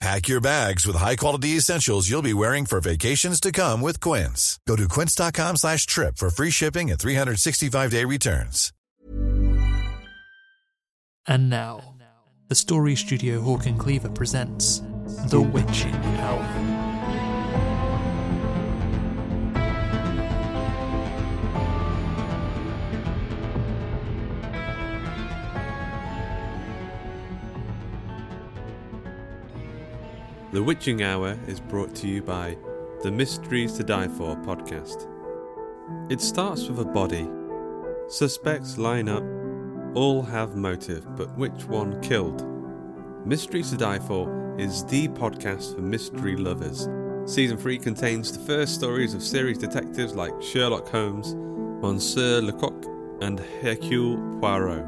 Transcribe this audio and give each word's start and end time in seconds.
Pack 0.00 0.28
your 0.28 0.40
bags 0.40 0.86
with 0.86 0.96
high-quality 0.96 1.50
essentials 1.50 2.10
you'll 2.10 2.20
be 2.20 2.34
wearing 2.34 2.66
for 2.66 2.80
vacations 2.80 3.40
to 3.40 3.52
come 3.52 3.80
with 3.80 4.00
Quince. 4.00 4.58
Go 4.66 4.76
to 4.76 4.88
quince.com 4.88 5.56
slash 5.56 5.86
trip 5.86 6.16
for 6.16 6.30
free 6.30 6.50
shipping 6.50 6.90
and 6.90 6.98
365-day 6.98 8.04
returns. 8.04 8.72
And 11.26 11.48
now, 11.48 11.94
the 12.48 12.54
Story 12.54 12.96
Studio 12.96 13.40
Hawk 13.40 13.64
and 13.64 13.78
Cleaver 13.80 14.10
presents 14.10 14.82
The 15.30 15.40
Witching 15.40 15.94
Hour. 15.94 16.83
The 30.54 30.62
Witching 30.62 31.02
Hour 31.02 31.36
is 31.48 31.58
brought 31.58 31.96
to 31.96 32.06
you 32.06 32.22
by 32.22 32.56
the 33.02 33.10
Mysteries 33.10 33.72
to 33.72 33.82
Die 33.82 34.06
For 34.06 34.36
podcast. 34.36 35.08
It 36.08 36.20
starts 36.20 36.68
with 36.68 36.78
a 36.78 36.84
body. 36.84 37.28
Suspects 38.06 38.78
line 38.78 39.08
up, 39.08 39.24
all 39.96 40.22
have 40.22 40.54
motive, 40.54 41.16
but 41.16 41.36
which 41.36 41.64
one 41.64 42.00
killed? 42.02 42.46
Mysteries 43.26 43.70
to 43.70 43.78
Die 43.78 43.98
For 43.98 44.54
is 44.56 44.84
the 44.84 45.08
podcast 45.08 45.74
for 45.74 45.80
mystery 45.80 46.36
lovers. 46.36 46.88
Season 47.26 47.58
3 47.58 47.76
contains 47.76 48.30
the 48.30 48.46
first 48.46 48.76
stories 48.76 49.12
of 49.12 49.24
series 49.24 49.58
detectives 49.58 50.14
like 50.14 50.40
Sherlock 50.40 50.86
Holmes, 50.86 51.34
Monsieur 51.82 52.40
Lecoq, 52.40 52.86
and 53.22 53.40
Hercule 53.60 54.38
Poirot. 54.40 54.86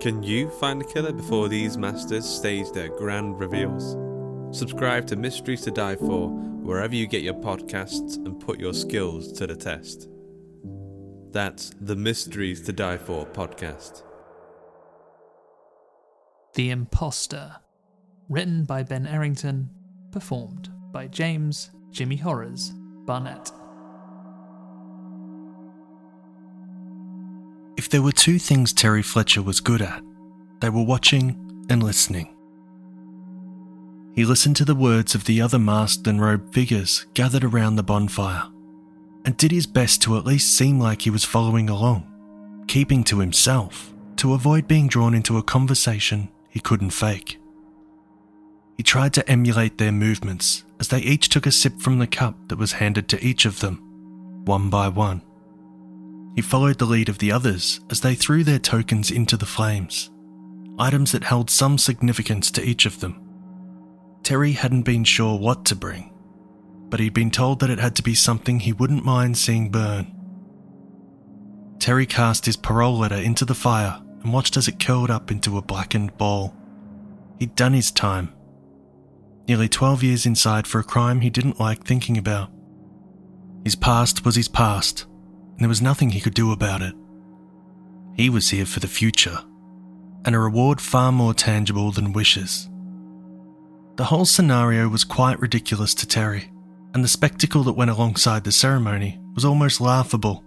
Can 0.00 0.24
you 0.24 0.50
find 0.50 0.80
the 0.80 0.92
killer 0.92 1.12
before 1.12 1.48
these 1.48 1.78
masters 1.78 2.24
stage 2.28 2.72
their 2.72 2.88
grand 2.88 3.38
reveals? 3.38 3.96
Subscribe 4.54 5.04
to 5.08 5.16
Mysteries 5.16 5.62
to 5.62 5.72
Die 5.72 5.96
For 5.96 6.28
wherever 6.28 6.94
you 6.94 7.08
get 7.08 7.22
your 7.22 7.34
podcasts 7.34 8.14
and 8.24 8.38
put 8.38 8.60
your 8.60 8.72
skills 8.72 9.32
to 9.32 9.48
the 9.48 9.56
test. 9.56 10.08
That's 11.32 11.70
the 11.80 11.96
Mysteries 11.96 12.62
to 12.62 12.72
Die 12.72 12.96
For 12.98 13.26
podcast. 13.26 14.04
The 16.54 16.70
Imposter. 16.70 17.56
Written 18.28 18.64
by 18.64 18.84
Ben 18.84 19.08
Errington. 19.08 19.70
Performed 20.12 20.70
by 20.92 21.08
James 21.08 21.72
Jimmy 21.90 22.16
Horrors 22.16 22.70
Barnett. 23.06 23.50
If 27.76 27.90
there 27.90 28.02
were 28.02 28.12
two 28.12 28.38
things 28.38 28.72
Terry 28.72 29.02
Fletcher 29.02 29.42
was 29.42 29.58
good 29.58 29.82
at, 29.82 30.00
they 30.60 30.70
were 30.70 30.84
watching 30.84 31.66
and 31.68 31.82
listening. 31.82 32.33
He 34.14 34.24
listened 34.24 34.56
to 34.56 34.64
the 34.64 34.76
words 34.76 35.14
of 35.14 35.24
the 35.24 35.40
other 35.40 35.58
masked 35.58 36.06
and 36.06 36.20
robed 36.20 36.54
figures 36.54 37.06
gathered 37.14 37.42
around 37.42 37.76
the 37.76 37.82
bonfire, 37.82 38.44
and 39.24 39.36
did 39.36 39.50
his 39.50 39.66
best 39.66 40.02
to 40.02 40.16
at 40.16 40.24
least 40.24 40.56
seem 40.56 40.78
like 40.78 41.02
he 41.02 41.10
was 41.10 41.24
following 41.24 41.68
along, 41.68 42.06
keeping 42.68 43.02
to 43.04 43.18
himself 43.18 43.92
to 44.16 44.34
avoid 44.34 44.68
being 44.68 44.86
drawn 44.86 45.14
into 45.14 45.36
a 45.36 45.42
conversation 45.42 46.28
he 46.48 46.60
couldn't 46.60 46.90
fake. 46.90 47.40
He 48.76 48.82
tried 48.84 49.12
to 49.14 49.28
emulate 49.28 49.78
their 49.78 49.92
movements 49.92 50.64
as 50.78 50.88
they 50.88 51.00
each 51.00 51.28
took 51.28 51.46
a 51.46 51.52
sip 51.52 51.80
from 51.80 51.98
the 51.98 52.06
cup 52.06 52.36
that 52.48 52.58
was 52.58 52.72
handed 52.72 53.08
to 53.08 53.24
each 53.24 53.44
of 53.44 53.60
them, 53.60 54.42
one 54.44 54.70
by 54.70 54.88
one. 54.88 55.22
He 56.36 56.42
followed 56.42 56.78
the 56.78 56.84
lead 56.84 57.08
of 57.08 57.18
the 57.18 57.32
others 57.32 57.80
as 57.90 58.00
they 58.00 58.14
threw 58.14 58.44
their 58.44 58.58
tokens 58.58 59.10
into 59.10 59.36
the 59.36 59.46
flames, 59.46 60.10
items 60.78 61.12
that 61.12 61.24
held 61.24 61.50
some 61.50 61.78
significance 61.78 62.50
to 62.52 62.64
each 62.64 62.86
of 62.86 63.00
them. 63.00 63.23
Terry 64.24 64.52
hadn't 64.52 64.82
been 64.82 65.04
sure 65.04 65.38
what 65.38 65.66
to 65.66 65.76
bring, 65.76 66.10
but 66.88 66.98
he'd 66.98 67.12
been 67.12 67.30
told 67.30 67.60
that 67.60 67.68
it 67.68 67.78
had 67.78 67.94
to 67.96 68.02
be 68.02 68.14
something 68.14 68.58
he 68.58 68.72
wouldn't 68.72 69.04
mind 69.04 69.36
seeing 69.36 69.70
burn. 69.70 70.10
Terry 71.78 72.06
cast 72.06 72.46
his 72.46 72.56
parole 72.56 72.96
letter 72.96 73.16
into 73.16 73.44
the 73.44 73.54
fire 73.54 74.00
and 74.22 74.32
watched 74.32 74.56
as 74.56 74.66
it 74.66 74.80
curled 74.80 75.10
up 75.10 75.30
into 75.30 75.58
a 75.58 75.62
blackened 75.62 76.16
ball. 76.16 76.56
He'd 77.38 77.54
done 77.54 77.74
his 77.74 77.90
time. 77.90 78.32
Nearly 79.46 79.68
12 79.68 80.02
years 80.02 80.24
inside 80.24 80.66
for 80.66 80.78
a 80.78 80.84
crime 80.84 81.20
he 81.20 81.28
didn't 81.28 81.60
like 81.60 81.84
thinking 81.84 82.16
about. 82.16 82.50
His 83.62 83.76
past 83.76 84.24
was 84.24 84.36
his 84.36 84.48
past, 84.48 85.04
and 85.04 85.60
there 85.60 85.68
was 85.68 85.82
nothing 85.82 86.10
he 86.10 86.20
could 86.20 86.32
do 86.32 86.50
about 86.50 86.80
it. 86.80 86.94
He 88.16 88.30
was 88.30 88.48
here 88.48 88.64
for 88.64 88.80
the 88.80 88.88
future, 88.88 89.40
and 90.24 90.34
a 90.34 90.38
reward 90.38 90.80
far 90.80 91.12
more 91.12 91.34
tangible 91.34 91.92
than 91.92 92.14
wishes. 92.14 92.70
The 93.96 94.04
whole 94.04 94.24
scenario 94.24 94.88
was 94.88 95.04
quite 95.04 95.40
ridiculous 95.40 95.94
to 95.94 96.06
Terry, 96.06 96.50
and 96.94 97.04
the 97.04 97.08
spectacle 97.08 97.62
that 97.64 97.74
went 97.74 97.92
alongside 97.92 98.42
the 98.42 98.50
ceremony 98.50 99.20
was 99.34 99.44
almost 99.44 99.80
laughable. 99.80 100.42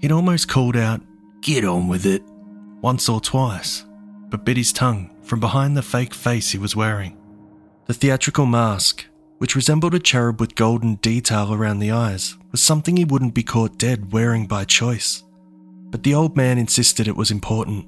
He'd 0.00 0.12
almost 0.12 0.48
called 0.48 0.76
out, 0.76 1.00
Get 1.40 1.64
on 1.64 1.88
with 1.88 2.06
it, 2.06 2.22
once 2.80 3.08
or 3.08 3.20
twice, 3.20 3.84
but 4.28 4.44
bit 4.44 4.56
his 4.56 4.72
tongue 4.72 5.10
from 5.22 5.40
behind 5.40 5.76
the 5.76 5.82
fake 5.82 6.14
face 6.14 6.50
he 6.50 6.58
was 6.58 6.76
wearing. 6.76 7.16
The 7.86 7.94
theatrical 7.94 8.46
mask, 8.46 9.06
which 9.38 9.56
resembled 9.56 9.94
a 9.94 9.98
cherub 9.98 10.40
with 10.40 10.54
golden 10.54 10.96
detail 10.96 11.52
around 11.52 11.80
the 11.80 11.90
eyes, 11.90 12.36
was 12.52 12.60
something 12.60 12.96
he 12.96 13.04
wouldn't 13.04 13.34
be 13.34 13.42
caught 13.42 13.78
dead 13.78 14.12
wearing 14.12 14.46
by 14.46 14.64
choice. 14.64 15.24
But 15.90 16.04
the 16.04 16.14
old 16.14 16.36
man 16.36 16.58
insisted 16.58 17.08
it 17.08 17.16
was 17.16 17.30
important. 17.30 17.86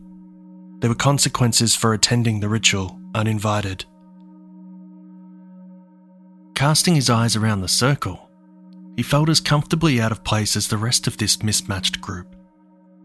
There 0.80 0.90
were 0.90 0.96
consequences 0.96 1.76
for 1.76 1.92
attending 1.92 2.40
the 2.40 2.48
ritual 2.48 2.98
uninvited. 3.14 3.84
Casting 6.60 6.94
his 6.94 7.08
eyes 7.08 7.36
around 7.36 7.62
the 7.62 7.68
circle, 7.68 8.28
he 8.94 9.02
felt 9.02 9.30
as 9.30 9.40
comfortably 9.40 9.98
out 9.98 10.12
of 10.12 10.22
place 10.24 10.56
as 10.56 10.68
the 10.68 10.76
rest 10.76 11.06
of 11.06 11.16
this 11.16 11.42
mismatched 11.42 12.02
group. 12.02 12.36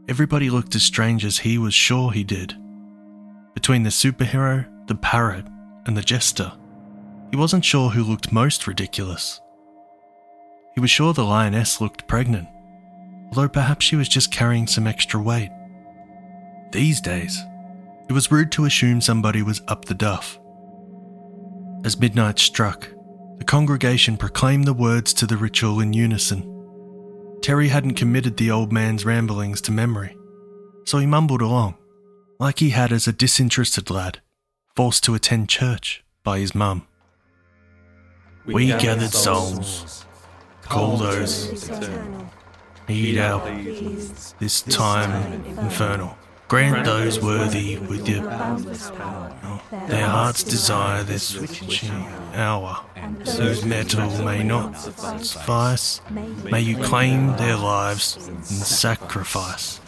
Everybody 0.09 0.49
looked 0.49 0.75
as 0.75 0.83
strange 0.83 1.23
as 1.23 1.37
he 1.37 1.57
was 1.57 1.73
sure 1.73 2.11
he 2.11 2.25
did. 2.25 2.53
Between 3.53 3.83
the 3.83 3.91
superhero, 3.91 4.67
the 4.87 4.95
parrot, 4.95 5.45
and 5.85 5.95
the 5.95 6.01
jester, 6.01 6.51
he 7.31 7.37
wasn't 7.37 7.63
sure 7.63 7.91
who 7.91 8.03
looked 8.03 8.29
most 8.29 8.67
ridiculous. 8.67 9.39
He 10.73 10.81
was 10.81 10.91
sure 10.91 11.13
the 11.13 11.23
lioness 11.23 11.79
looked 11.79 12.09
pregnant, 12.09 12.49
although 13.29 13.47
perhaps 13.47 13.85
she 13.85 13.95
was 13.95 14.09
just 14.09 14.33
carrying 14.33 14.67
some 14.67 14.85
extra 14.85 15.21
weight. 15.21 15.51
These 16.73 16.99
days, 16.99 17.41
it 18.09 18.11
was 18.11 18.33
rude 18.33 18.51
to 18.51 18.65
assume 18.65 18.99
somebody 18.99 19.41
was 19.41 19.61
up 19.69 19.85
the 19.85 19.93
duff. 19.93 20.41
As 21.85 21.97
midnight 21.97 22.37
struck, 22.37 22.89
the 23.37 23.43
congregation 23.45 24.17
proclaimed 24.17 24.65
the 24.65 24.73
words 24.73 25.13
to 25.13 25.25
the 25.25 25.37
ritual 25.37 25.79
in 25.79 25.93
unison. 25.93 26.51
Terry 27.41 27.67
hadn't 27.67 27.93
committed 27.93 28.37
the 28.37 28.51
old 28.51 28.71
man's 28.71 29.05
ramblings 29.05 29.61
to 29.61 29.71
memory, 29.71 30.17
so 30.85 30.97
he 30.97 31.05
mumbled 31.05 31.41
along, 31.41 31.75
like 32.39 32.59
he 32.59 32.71
had 32.71 32.91
as 32.91 33.07
a 33.07 33.13
disinterested 33.13 33.89
lad, 33.89 34.21
forced 34.75 35.03
to 35.03 35.15
attend 35.15 35.49
church 35.49 36.03
by 36.23 36.39
his 36.39 36.55
mum. 36.55 36.87
We 38.45 38.67
gathered 38.67 39.11
souls, 39.11 40.05
call 40.61 40.97
those, 40.97 41.69
heed 42.87 43.17
our 43.17 43.47
this 44.39 44.61
time 44.61 45.43
infernal. 45.59 46.17
Grant 46.47 46.85
those 46.85 47.21
worthy 47.21 47.77
with 47.77 48.07
your 48.07 48.23
boundless 48.23 48.91
power 48.91 49.35
their 49.87 50.07
heart's 50.07 50.43
desire 50.43 51.03
this 51.03 51.39
witching 51.39 51.91
hour, 52.33 52.85
whose 53.37 53.65
metal 53.65 54.09
may 54.23 54.43
not 54.43 54.73
suffice. 54.75 56.01
May 56.09 56.61
you 56.61 56.77
claim 56.77 57.35
their 57.37 57.55
lives 57.55 58.27
and 58.27 58.45
sacrifice. 58.45 59.79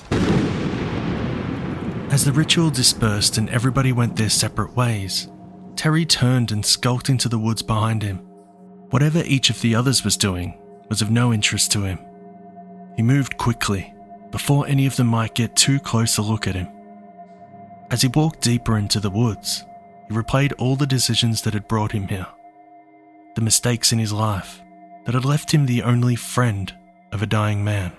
As 2.09 2.25
the 2.25 2.31
ritual 2.31 2.69
dispersed 2.69 3.37
and 3.37 3.49
everybody 3.49 3.91
went 3.91 4.15
their 4.15 4.29
separate 4.29 4.75
ways, 4.75 5.27
Terry 5.75 6.05
turned 6.05 6.51
and 6.51 6.65
skulked 6.65 7.09
into 7.09 7.29
the 7.29 7.39
woods 7.39 7.61
behind 7.61 8.01
him. 8.01 8.17
Whatever 8.89 9.21
each 9.25 9.49
of 9.49 9.61
the 9.61 9.75
others 9.75 10.03
was 10.03 10.17
doing 10.17 10.57
was 10.89 11.01
of 11.01 11.11
no 11.11 11.33
interest 11.33 11.71
to 11.73 11.83
him. 11.83 11.99
He 12.95 13.03
moved 13.03 13.37
quickly, 13.37 13.93
before 14.31 14.67
any 14.67 14.85
of 14.85 14.95
them 14.95 15.07
might 15.07 15.35
get 15.35 15.55
too 15.55 15.79
close 15.79 16.17
a 16.17 16.21
look 16.21 16.47
at 16.47 16.55
him. 16.55 16.67
As 17.89 18.01
he 18.01 18.09
walked 18.09 18.41
deeper 18.41 18.77
into 18.77 18.99
the 18.99 19.09
woods, 19.09 19.63
he 20.07 20.13
replayed 20.15 20.53
all 20.57 20.75
the 20.75 20.85
decisions 20.87 21.41
that 21.41 21.53
had 21.53 21.67
brought 21.67 21.91
him 21.91 22.07
here, 22.07 22.27
the 23.35 23.41
mistakes 23.41 23.91
in 23.91 23.99
his 23.99 24.13
life 24.13 24.61
that 25.05 25.15
had 25.15 25.25
left 25.25 25.51
him 25.51 25.65
the 25.65 25.83
only 25.83 26.15
friend 26.15 26.75
of 27.11 27.21
a 27.21 27.27
dying 27.27 27.63
man. 27.63 27.93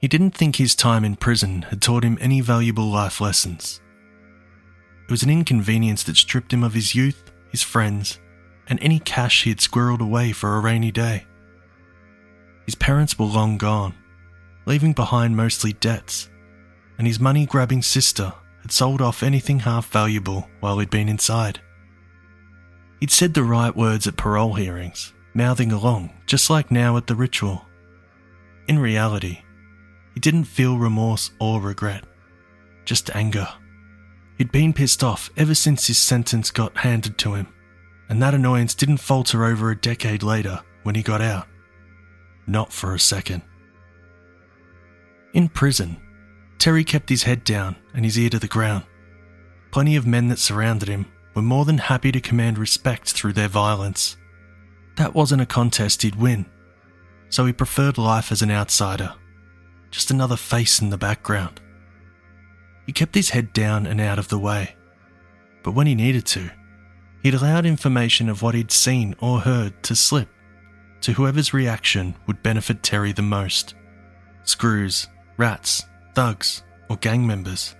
He 0.00 0.08
didn't 0.08 0.32
think 0.32 0.56
his 0.56 0.74
time 0.74 1.04
in 1.04 1.16
prison 1.16 1.62
had 1.62 1.80
taught 1.80 2.04
him 2.04 2.18
any 2.20 2.40
valuable 2.40 2.90
life 2.90 3.20
lessons. 3.20 3.80
It 5.04 5.10
was 5.10 5.22
an 5.22 5.30
inconvenience 5.30 6.02
that 6.04 6.16
stripped 6.16 6.52
him 6.52 6.64
of 6.64 6.74
his 6.74 6.94
youth, 6.94 7.30
his 7.50 7.62
friends, 7.62 8.18
and 8.68 8.80
any 8.82 8.98
cash 8.98 9.44
he 9.44 9.50
had 9.50 9.60
squirreled 9.60 10.00
away 10.00 10.32
for 10.32 10.56
a 10.56 10.60
rainy 10.60 10.90
day. 10.90 11.26
His 12.66 12.74
parents 12.74 13.18
were 13.18 13.26
long 13.26 13.56
gone, 13.56 13.94
leaving 14.66 14.92
behind 14.92 15.36
mostly 15.36 15.72
debts, 15.72 16.28
and 16.98 17.06
his 17.06 17.20
money 17.20 17.46
grabbing 17.46 17.82
sister 17.82 18.32
had 18.62 18.72
sold 18.72 19.00
off 19.00 19.22
anything 19.22 19.60
half 19.60 19.88
valuable 19.88 20.50
while 20.60 20.78
he'd 20.78 20.90
been 20.90 21.08
inside. 21.08 21.60
He'd 23.00 23.12
said 23.12 23.34
the 23.34 23.44
right 23.44 23.74
words 23.74 24.06
at 24.06 24.16
parole 24.16 24.54
hearings, 24.54 25.12
mouthing 25.32 25.70
along, 25.70 26.10
just 26.26 26.50
like 26.50 26.70
now 26.70 26.96
at 26.96 27.06
the 27.06 27.14
ritual. 27.14 27.64
In 28.66 28.80
reality, 28.80 29.42
he 30.14 30.20
didn't 30.20 30.44
feel 30.44 30.76
remorse 30.76 31.30
or 31.38 31.60
regret, 31.60 32.04
just 32.84 33.14
anger. 33.14 33.48
He'd 34.38 34.50
been 34.50 34.72
pissed 34.72 35.04
off 35.04 35.30
ever 35.36 35.54
since 35.54 35.86
his 35.86 35.98
sentence 35.98 36.50
got 36.50 36.78
handed 36.78 37.16
to 37.18 37.34
him, 37.34 37.46
and 38.08 38.20
that 38.20 38.34
annoyance 38.34 38.74
didn't 38.74 38.96
falter 38.96 39.44
over 39.44 39.70
a 39.70 39.76
decade 39.76 40.22
later 40.24 40.60
when 40.82 40.94
he 40.96 41.02
got 41.02 41.20
out. 41.22 41.46
Not 42.46 42.72
for 42.72 42.94
a 42.94 43.00
second. 43.00 43.42
In 45.32 45.48
prison, 45.48 45.96
Terry 46.58 46.84
kept 46.84 47.08
his 47.08 47.24
head 47.24 47.44
down 47.44 47.76
and 47.92 48.04
his 48.04 48.18
ear 48.18 48.30
to 48.30 48.38
the 48.38 48.48
ground. 48.48 48.84
Plenty 49.70 49.96
of 49.96 50.06
men 50.06 50.28
that 50.28 50.38
surrounded 50.38 50.88
him 50.88 51.06
were 51.34 51.42
more 51.42 51.64
than 51.64 51.78
happy 51.78 52.10
to 52.12 52.20
command 52.20 52.56
respect 52.56 53.12
through 53.12 53.34
their 53.34 53.48
violence. 53.48 54.16
That 54.96 55.14
wasn't 55.14 55.42
a 55.42 55.46
contest 55.46 56.02
he'd 56.02 56.14
win, 56.14 56.46
so 57.28 57.44
he 57.44 57.52
preferred 57.52 57.98
life 57.98 58.32
as 58.32 58.40
an 58.40 58.50
outsider, 58.50 59.14
just 59.90 60.10
another 60.10 60.36
face 60.36 60.80
in 60.80 60.88
the 60.88 60.96
background. 60.96 61.60
He 62.86 62.92
kept 62.92 63.14
his 63.14 63.30
head 63.30 63.52
down 63.52 63.86
and 63.86 64.00
out 64.00 64.18
of 64.18 64.28
the 64.28 64.38
way, 64.38 64.76
but 65.62 65.72
when 65.72 65.86
he 65.86 65.94
needed 65.94 66.24
to, 66.26 66.50
he'd 67.22 67.34
allowed 67.34 67.66
information 67.66 68.30
of 68.30 68.40
what 68.40 68.54
he'd 68.54 68.72
seen 68.72 69.14
or 69.20 69.40
heard 69.40 69.82
to 69.82 69.94
slip 69.94 70.28
to 71.06 71.12
whoever's 71.12 71.54
reaction 71.54 72.16
would 72.26 72.42
benefit 72.42 72.82
Terry 72.82 73.12
the 73.12 73.22
most 73.22 73.76
screws, 74.42 75.06
rats, 75.36 75.84
thugs, 76.16 76.64
or 76.90 76.96
gang 76.96 77.24
members. 77.24 77.76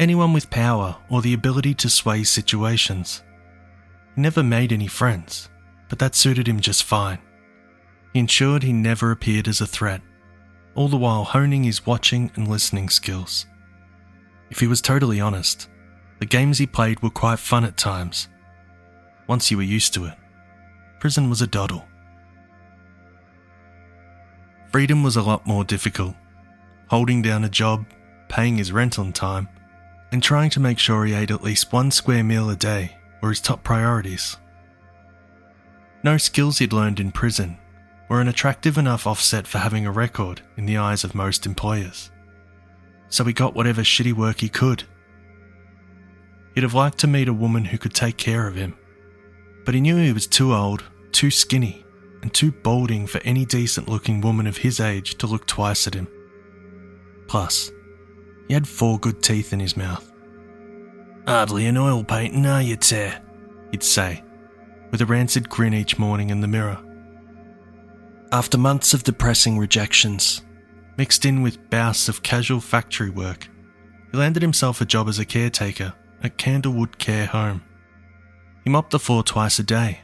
Anyone 0.00 0.32
with 0.32 0.50
power 0.50 0.96
or 1.08 1.22
the 1.22 1.34
ability 1.34 1.72
to 1.74 1.88
sway 1.88 2.24
situations. 2.24 3.22
He 4.16 4.22
never 4.22 4.42
made 4.42 4.72
any 4.72 4.88
friends, 4.88 5.50
but 5.88 6.00
that 6.00 6.16
suited 6.16 6.48
him 6.48 6.58
just 6.58 6.82
fine. 6.82 7.18
He 8.12 8.18
ensured 8.18 8.64
he 8.64 8.72
never 8.72 9.12
appeared 9.12 9.46
as 9.46 9.60
a 9.60 9.66
threat, 9.66 10.00
all 10.74 10.88
the 10.88 10.96
while 10.96 11.22
honing 11.22 11.62
his 11.62 11.86
watching 11.86 12.32
and 12.34 12.48
listening 12.48 12.88
skills. 12.88 13.46
If 14.50 14.58
he 14.58 14.66
was 14.66 14.82
totally 14.82 15.20
honest, 15.20 15.68
the 16.18 16.26
games 16.26 16.58
he 16.58 16.66
played 16.66 17.04
were 17.04 17.10
quite 17.10 17.38
fun 17.38 17.64
at 17.64 17.76
times. 17.76 18.26
Once 19.28 19.52
you 19.52 19.58
were 19.58 19.62
used 19.62 19.94
to 19.94 20.06
it, 20.06 20.14
prison 20.98 21.30
was 21.30 21.40
a 21.40 21.46
doddle. 21.46 21.86
Freedom 24.72 25.02
was 25.02 25.16
a 25.16 25.22
lot 25.22 25.46
more 25.46 25.64
difficult. 25.64 26.14
Holding 26.88 27.20
down 27.20 27.44
a 27.44 27.48
job, 27.50 27.84
paying 28.28 28.56
his 28.56 28.72
rent 28.72 28.98
on 28.98 29.12
time, 29.12 29.48
and 30.10 30.22
trying 30.22 30.48
to 30.50 30.60
make 30.60 30.78
sure 30.78 31.04
he 31.04 31.12
ate 31.12 31.30
at 31.30 31.44
least 31.44 31.72
one 31.72 31.90
square 31.90 32.24
meal 32.24 32.48
a 32.48 32.56
day 32.56 32.96
were 33.20 33.28
his 33.28 33.40
top 33.40 33.62
priorities. 33.62 34.38
No 36.02 36.16
skills 36.16 36.58
he'd 36.58 36.72
learned 36.72 37.00
in 37.00 37.12
prison 37.12 37.58
were 38.08 38.22
an 38.22 38.28
attractive 38.28 38.78
enough 38.78 39.06
offset 39.06 39.46
for 39.46 39.58
having 39.58 39.86
a 39.86 39.92
record 39.92 40.40
in 40.56 40.64
the 40.64 40.78
eyes 40.78 41.04
of 41.04 41.14
most 41.14 41.44
employers. 41.44 42.10
So 43.10 43.24
he 43.24 43.34
got 43.34 43.54
whatever 43.54 43.82
shitty 43.82 44.14
work 44.14 44.40
he 44.40 44.48
could. 44.48 44.84
He'd 46.54 46.62
have 46.62 46.74
liked 46.74 46.98
to 46.98 47.06
meet 47.06 47.28
a 47.28 47.34
woman 47.34 47.66
who 47.66 47.76
could 47.76 47.94
take 47.94 48.16
care 48.16 48.48
of 48.48 48.54
him, 48.54 48.74
but 49.66 49.74
he 49.74 49.82
knew 49.82 49.96
he 49.96 50.12
was 50.12 50.26
too 50.26 50.54
old, 50.54 50.82
too 51.12 51.30
skinny, 51.30 51.81
and 52.22 52.32
too 52.32 52.52
balding 52.52 53.06
for 53.06 53.20
any 53.24 53.44
decent 53.44 53.88
looking 53.88 54.20
woman 54.20 54.46
of 54.46 54.58
his 54.58 54.80
age 54.80 55.16
to 55.18 55.26
look 55.26 55.46
twice 55.46 55.86
at 55.86 55.94
him. 55.94 56.08
Plus, 57.26 57.70
he 58.48 58.54
had 58.54 58.66
four 58.66 58.98
good 58.98 59.22
teeth 59.22 59.52
in 59.52 59.60
his 59.60 59.76
mouth. 59.76 60.10
Hardly 61.26 61.66
an 61.66 61.76
oil 61.76 62.04
painting, 62.04 62.46
are 62.46 62.62
you, 62.62 62.76
Ter? 62.76 63.20
He'd 63.70 63.82
say, 63.82 64.22
with 64.90 65.00
a 65.00 65.06
rancid 65.06 65.48
grin 65.48 65.74
each 65.74 65.98
morning 65.98 66.30
in 66.30 66.40
the 66.40 66.48
mirror. 66.48 66.78
After 68.30 68.56
months 68.56 68.94
of 68.94 69.04
depressing 69.04 69.58
rejections, 69.58 70.42
mixed 70.96 71.24
in 71.24 71.42
with 71.42 71.70
bouts 71.70 72.08
of 72.08 72.22
casual 72.22 72.60
factory 72.60 73.10
work, 73.10 73.48
he 74.10 74.18
landed 74.18 74.42
himself 74.42 74.80
a 74.80 74.84
job 74.84 75.08
as 75.08 75.18
a 75.18 75.24
caretaker 75.24 75.94
at 76.22 76.38
Candlewood 76.38 76.98
Care 76.98 77.26
Home. 77.26 77.62
He 78.64 78.70
mopped 78.70 78.90
the 78.90 78.98
floor 78.98 79.22
twice 79.22 79.58
a 79.58 79.62
day, 79.62 80.00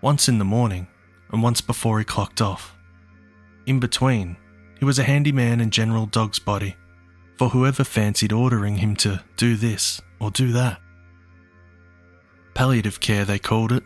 once 0.00 0.28
in 0.28 0.38
the 0.38 0.44
morning 0.44 0.88
and 1.34 1.42
once 1.42 1.60
before 1.60 1.98
he 1.98 2.04
clocked 2.04 2.40
off. 2.40 2.74
In 3.66 3.80
between, 3.80 4.36
he 4.78 4.84
was 4.84 4.98
a 4.98 5.04
handyman 5.04 5.60
and 5.60 5.72
general 5.72 6.06
dog's 6.06 6.38
body 6.38 6.76
for 7.36 7.48
whoever 7.48 7.82
fancied 7.82 8.32
ordering 8.32 8.76
him 8.76 8.94
to 8.94 9.22
do 9.36 9.56
this 9.56 10.00
or 10.20 10.30
do 10.30 10.52
that. 10.52 10.80
Palliative 12.54 13.00
care, 13.00 13.24
they 13.24 13.40
called 13.40 13.72
it. 13.72 13.82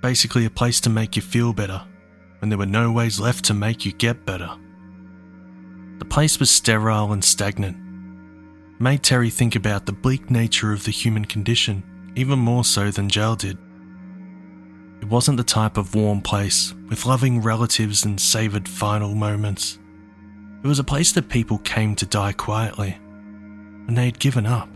Basically, 0.00 0.46
a 0.46 0.50
place 0.50 0.80
to 0.80 0.88
make 0.88 1.14
you 1.14 1.20
feel 1.20 1.52
better 1.52 1.82
when 2.38 2.48
there 2.48 2.58
were 2.58 2.64
no 2.64 2.90
ways 2.90 3.20
left 3.20 3.44
to 3.44 3.54
make 3.54 3.84
you 3.84 3.92
get 3.92 4.24
better. 4.24 4.50
The 5.98 6.06
place 6.06 6.40
was 6.40 6.50
sterile 6.50 7.12
and 7.12 7.22
stagnant. 7.22 7.76
Made 8.78 9.02
Terry 9.02 9.28
think 9.28 9.56
about 9.56 9.84
the 9.84 9.92
bleak 9.92 10.30
nature 10.30 10.72
of 10.72 10.84
the 10.84 10.90
human 10.90 11.26
condition 11.26 11.82
even 12.16 12.38
more 12.38 12.64
so 12.64 12.90
than 12.90 13.10
jail 13.10 13.36
did. 13.36 13.58
It 15.00 15.08
wasn't 15.08 15.38
the 15.38 15.44
type 15.44 15.76
of 15.76 15.94
warm 15.94 16.20
place 16.20 16.74
with 16.88 17.06
loving 17.06 17.40
relatives 17.40 18.04
and 18.04 18.20
savoured 18.20 18.68
final 18.68 19.14
moments. 19.14 19.78
It 20.62 20.66
was 20.66 20.78
a 20.78 20.84
place 20.84 21.12
that 21.12 21.28
people 21.30 21.58
came 21.58 21.94
to 21.96 22.06
die 22.06 22.32
quietly, 22.32 22.98
and 23.88 23.96
they 23.96 24.04
had 24.04 24.18
given 24.18 24.44
up. 24.44 24.68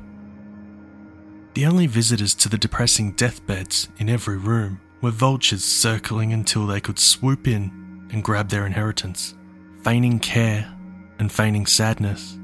The 1.52 1.66
only 1.66 1.86
visitors 1.86 2.34
to 2.36 2.48
the 2.48 2.58
depressing 2.58 3.12
deathbeds 3.12 3.88
in 3.98 4.08
every 4.08 4.38
room 4.38 4.80
were 5.02 5.10
vultures 5.10 5.62
circling 5.62 6.32
until 6.32 6.66
they 6.66 6.80
could 6.80 6.98
swoop 6.98 7.46
in 7.46 8.08
and 8.10 8.24
grab 8.24 8.48
their 8.48 8.66
inheritance, 8.66 9.34
feigning 9.82 10.18
care 10.18 10.74
and 11.18 11.30
feigning 11.30 11.66
sadness, 11.66 12.38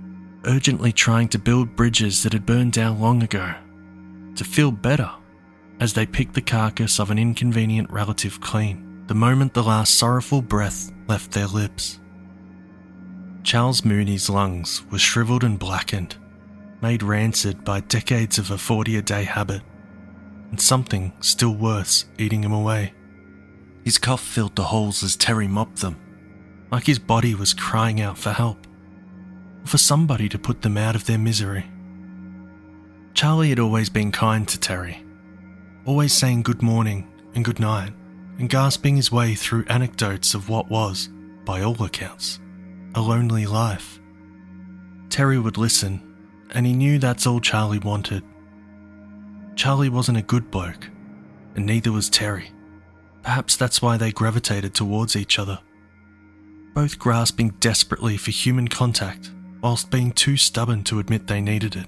urgently 0.44 0.92
trying 0.92 1.28
to 1.28 1.38
build 1.38 1.76
bridges 1.76 2.22
that 2.22 2.34
had 2.34 2.44
burned 2.44 2.72
down 2.72 3.00
long 3.00 3.22
ago, 3.22 3.54
to 4.37 4.44
feel 4.44 4.70
better 4.70 5.10
as 5.80 5.94
they 5.94 6.06
picked 6.06 6.34
the 6.34 6.42
carcass 6.42 7.00
of 7.00 7.10
an 7.10 7.18
inconvenient 7.18 7.90
relative 7.90 8.40
clean 8.40 8.87
the 9.10 9.14
moment 9.16 9.54
the 9.54 9.62
last 9.64 9.99
sorrowful 9.99 10.40
breath 10.40 10.92
left 11.08 11.32
their 11.32 11.49
lips. 11.49 11.99
Charles 13.42 13.84
Mooney's 13.84 14.30
lungs 14.30 14.84
were 14.88 15.00
shriveled 15.00 15.42
and 15.42 15.58
blackened, 15.58 16.14
made 16.80 17.02
rancid 17.02 17.64
by 17.64 17.80
decades 17.80 18.38
of 18.38 18.52
a 18.52 18.56
40 18.56 18.99
a 18.99 19.02
day 19.02 19.25
habit, 19.25 19.62
and 20.50 20.60
something 20.60 21.12
still 21.18 21.56
worse 21.56 22.04
eating 22.18 22.44
him 22.44 22.52
away. 22.52 22.92
His 23.84 23.99
cough 23.99 24.22
filled 24.22 24.54
the 24.54 24.62
holes 24.62 25.02
as 25.02 25.16
Terry 25.16 25.49
mopped 25.49 25.80
them, 25.80 25.99
like 26.70 26.84
his 26.84 27.00
body 27.00 27.34
was 27.34 27.52
crying 27.52 28.00
out 28.00 28.16
for 28.16 28.30
help, 28.30 28.64
or 29.64 29.66
for 29.66 29.78
somebody 29.78 30.28
to 30.28 30.38
put 30.38 30.62
them 30.62 30.76
out 30.76 30.94
of 30.94 31.06
their 31.06 31.18
misery. 31.18 31.64
Charlie 33.14 33.49
had 33.49 33.58
always 33.58 33.88
been 33.88 34.12
kind 34.12 34.46
to 34.46 34.60
Terry, 34.60 35.04
always 35.84 36.12
saying 36.12 36.42
good 36.42 36.62
morning 36.62 37.10
and 37.34 37.44
good 37.44 37.60
night, 37.60 37.92
and 38.38 38.49
gasping 38.49 38.96
his 38.96 39.12
way 39.12 39.34
through 39.34 39.64
anecdotes 39.68 40.34
of 40.34 40.49
what 40.49 40.70
was, 40.70 41.08
by 41.44 41.62
all 41.62 41.82
accounts, 41.82 42.40
a 42.94 43.00
lonely 43.00 43.46
life. 43.46 44.00
Terry 45.08 45.38
would 45.38 45.56
listen, 45.56 46.00
and 46.50 46.66
he 46.66 46.72
knew 46.72 46.99
that's 46.99 47.26
all 47.26 47.40
Charlie 47.40 47.78
wanted. 47.78 48.22
Charlie 49.56 49.88
wasn't 49.88 50.18
a 50.18 50.22
good 50.22 50.50
bloke, 50.50 50.88
and 51.54 51.66
neither 51.66 51.92
was 51.92 52.08
Terry. 52.08 52.50
Perhaps 53.22 53.56
that's 53.56 53.82
why 53.82 53.96
they 53.96 54.12
gravitated 54.12 54.75
towards 54.75 55.16
each 55.16 55.38
other, 55.38 55.58
both 56.75 56.99
grasping 56.99 57.50
desperately 57.60 58.16
for 58.16 58.30
human 58.30 58.68
contact 58.68 59.30
whilst 59.60 59.90
being 59.90 60.12
too 60.12 60.37
stubborn 60.37 60.82
to 60.84 60.99
admit 60.99 61.26
they 61.26 61.40
needed 61.40 61.76
it. 61.76 61.87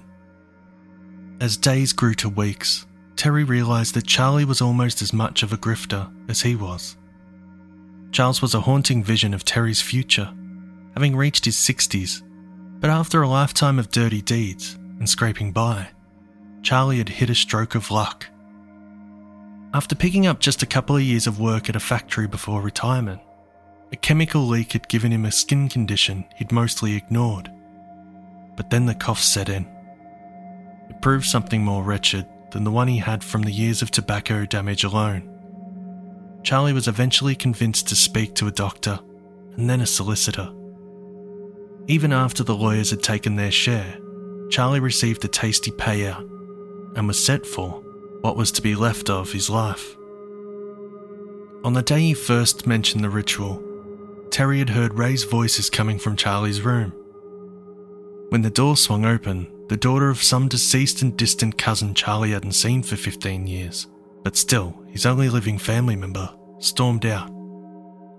As 1.41 1.57
days 1.57 1.93
grew 1.93 2.13
to 2.15 2.29
weeks, 2.29 2.85
Terry 3.15 3.43
realised 3.43 3.93
that 3.95 4.07
Charlie 4.07 4.45
was 4.45 4.61
almost 4.61 5.01
as 5.01 5.13
much 5.13 5.43
of 5.43 5.53
a 5.53 5.57
grifter 5.57 6.11
as 6.29 6.41
he 6.41 6.55
was. 6.55 6.97
Charles 8.11 8.41
was 8.41 8.53
a 8.53 8.61
haunting 8.61 9.03
vision 9.03 9.33
of 9.33 9.43
Terry's 9.43 9.81
future, 9.81 10.33
having 10.93 11.15
reached 11.15 11.45
his 11.45 11.55
60s, 11.55 12.21
but 12.79 12.89
after 12.89 13.21
a 13.21 13.27
lifetime 13.27 13.79
of 13.79 13.91
dirty 13.91 14.21
deeds 14.21 14.75
and 14.99 15.09
scraping 15.09 15.51
by, 15.51 15.87
Charlie 16.61 16.97
had 16.97 17.09
hit 17.09 17.29
a 17.29 17.35
stroke 17.35 17.75
of 17.75 17.91
luck 17.91 18.27
after 19.73 19.95
picking 19.95 20.27
up 20.27 20.39
just 20.39 20.61
a 20.61 20.67
couple 20.67 20.95
of 20.95 21.01
years 21.01 21.25
of 21.25 21.39
work 21.39 21.67
at 21.67 21.75
a 21.75 21.79
factory 21.79 22.27
before 22.27 22.61
retirement, 22.61 23.19
a 23.91 23.95
chemical 23.95 24.47
leak 24.47 24.73
had 24.73 24.87
given 24.87 25.11
him 25.11 25.25
a 25.25 25.31
skin 25.31 25.67
condition 25.67 26.25
he'd 26.35 26.51
mostly 26.51 26.95
ignored. 26.95 27.51
But 28.55 28.69
then 28.69 28.85
the 28.85 28.93
cough 28.93 29.19
set 29.19 29.49
in. 29.49 29.65
It 30.89 31.01
proved 31.01 31.25
something 31.25 31.63
more 31.63 31.83
wretched 31.83 32.27
than 32.53 32.63
the 32.63 32.71
one 32.71 32.87
he 32.87 32.99
had 32.99 33.23
from 33.23 33.41
the 33.41 33.51
years 33.51 33.81
of 33.81 33.89
tobacco 33.89 34.45
damage 34.45 34.83
alone. 34.83 35.27
Charlie 36.43 36.73
was 36.73 36.87
eventually 36.87 37.35
convinced 37.35 37.87
to 37.87 37.95
speak 37.95 38.35
to 38.35 38.47
a 38.47 38.51
doctor 38.51 38.99
and 39.57 39.67
then 39.69 39.81
a 39.81 39.87
solicitor. 39.87 40.51
Even 41.87 42.13
after 42.13 42.43
the 42.43 42.55
lawyers 42.55 42.91
had 42.91 43.01
taken 43.01 43.35
their 43.35 43.51
share, 43.51 43.97
Charlie 44.49 44.79
received 44.79 45.25
a 45.25 45.27
tasty 45.27 45.71
payout 45.71 46.29
and 46.95 47.07
was 47.07 47.23
set 47.23 47.45
for 47.45 47.81
what 48.21 48.37
was 48.37 48.51
to 48.51 48.61
be 48.61 48.75
left 48.75 49.09
of 49.09 49.31
his 49.31 49.49
life. 49.49 49.95
On 51.63 51.73
the 51.73 51.81
day 51.81 52.01
he 52.01 52.13
first 52.13 52.67
mentioned 52.67 53.03
the 53.03 53.09
ritual, 53.09 53.63
Terry 54.29 54.59
had 54.59 54.69
heard 54.69 54.93
Ray's 54.93 55.23
voices 55.23 55.69
coming 55.69 55.97
from 55.97 56.15
Charlie's 56.15 56.61
room. 56.61 56.91
When 58.29 58.43
the 58.43 58.49
door 58.49 58.77
swung 58.77 59.05
open, 59.05 59.47
the 59.69 59.77
daughter 59.77 60.09
of 60.09 60.21
some 60.21 60.47
deceased 60.47 61.01
and 61.01 61.17
distant 61.17 61.57
cousin 61.57 61.93
Charlie 61.93 62.31
hadn't 62.31 62.53
seen 62.53 62.83
for 62.83 62.95
15 62.95 63.47
years, 63.47 63.87
but 64.23 64.35
still 64.35 64.83
his 64.87 65.05
only 65.05 65.29
living 65.29 65.57
family 65.57 65.95
member, 65.95 66.29
stormed 66.59 67.05
out. 67.05 67.31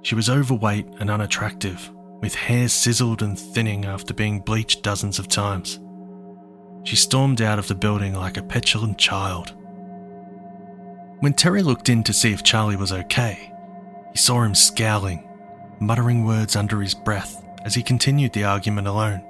She 0.02 0.14
was 0.14 0.28
overweight 0.28 0.86
and 1.00 1.10
unattractive, 1.10 1.90
with 2.20 2.34
hair 2.34 2.68
sizzled 2.68 3.22
and 3.22 3.38
thinning 3.38 3.84
after 3.84 4.14
being 4.14 4.40
bleached 4.40 4.82
dozens 4.82 5.18
of 5.18 5.28
times. 5.28 5.80
She 6.84 6.96
stormed 6.96 7.40
out 7.40 7.58
of 7.58 7.68
the 7.68 7.74
building 7.74 8.14
like 8.14 8.36
a 8.36 8.42
petulant 8.42 8.98
child 8.98 9.54
when 11.24 11.32
Terry 11.32 11.62
looked 11.62 11.88
in 11.88 12.02
to 12.02 12.12
see 12.12 12.32
if 12.34 12.42
Charlie 12.42 12.76
was 12.76 12.92
okay, 12.92 13.50
he 14.12 14.18
saw 14.18 14.42
him 14.42 14.54
scowling, 14.54 15.26
muttering 15.80 16.26
words 16.26 16.54
under 16.54 16.82
his 16.82 16.94
breath 16.94 17.42
as 17.64 17.74
he 17.74 17.82
continued 17.82 18.34
the 18.34 18.44
argument 18.44 18.86
alone. 18.86 19.24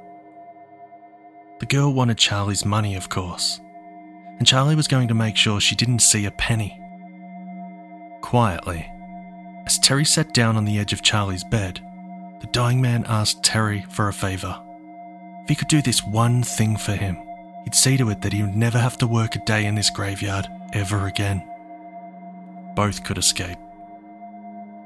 The 1.60 1.66
girl 1.66 1.92
wanted 1.92 2.18
Charlie's 2.18 2.64
money, 2.64 2.96
of 2.96 3.08
course, 3.08 3.60
and 4.38 4.46
Charlie 4.46 4.74
was 4.74 4.88
going 4.88 5.08
to 5.08 5.14
make 5.14 5.36
sure 5.36 5.60
she 5.60 5.76
didn't 5.76 6.00
see 6.00 6.26
a 6.26 6.30
penny. 6.32 6.80
Quietly, 8.22 8.90
as 9.64 9.78
Terry 9.78 10.04
sat 10.04 10.34
down 10.34 10.56
on 10.56 10.64
the 10.64 10.78
edge 10.78 10.92
of 10.92 11.02
Charlie's 11.02 11.44
bed, 11.44 11.80
the 12.40 12.48
dying 12.48 12.80
man 12.80 13.04
asked 13.06 13.42
Terry 13.44 13.86
for 13.88 14.08
a 14.08 14.12
favour. 14.12 14.60
If 15.44 15.48
he 15.48 15.54
could 15.54 15.68
do 15.68 15.80
this 15.80 16.04
one 16.04 16.42
thing 16.42 16.76
for 16.76 16.92
him, 16.92 17.16
he'd 17.64 17.74
see 17.74 17.96
to 17.98 18.10
it 18.10 18.20
that 18.22 18.32
he 18.32 18.42
would 18.42 18.56
never 18.56 18.78
have 18.78 18.98
to 18.98 19.06
work 19.06 19.36
a 19.36 19.44
day 19.44 19.64
in 19.64 19.74
this 19.74 19.90
graveyard 19.90 20.48
ever 20.72 21.06
again. 21.06 21.42
Both 22.74 23.04
could 23.04 23.18
escape. 23.18 23.58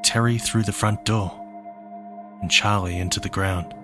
Terry 0.02 0.38
through 0.38 0.64
the 0.64 0.72
front 0.72 1.04
door, 1.04 1.32
and 2.42 2.50
Charlie 2.50 2.98
into 2.98 3.20
the 3.20 3.28
ground. 3.28 3.74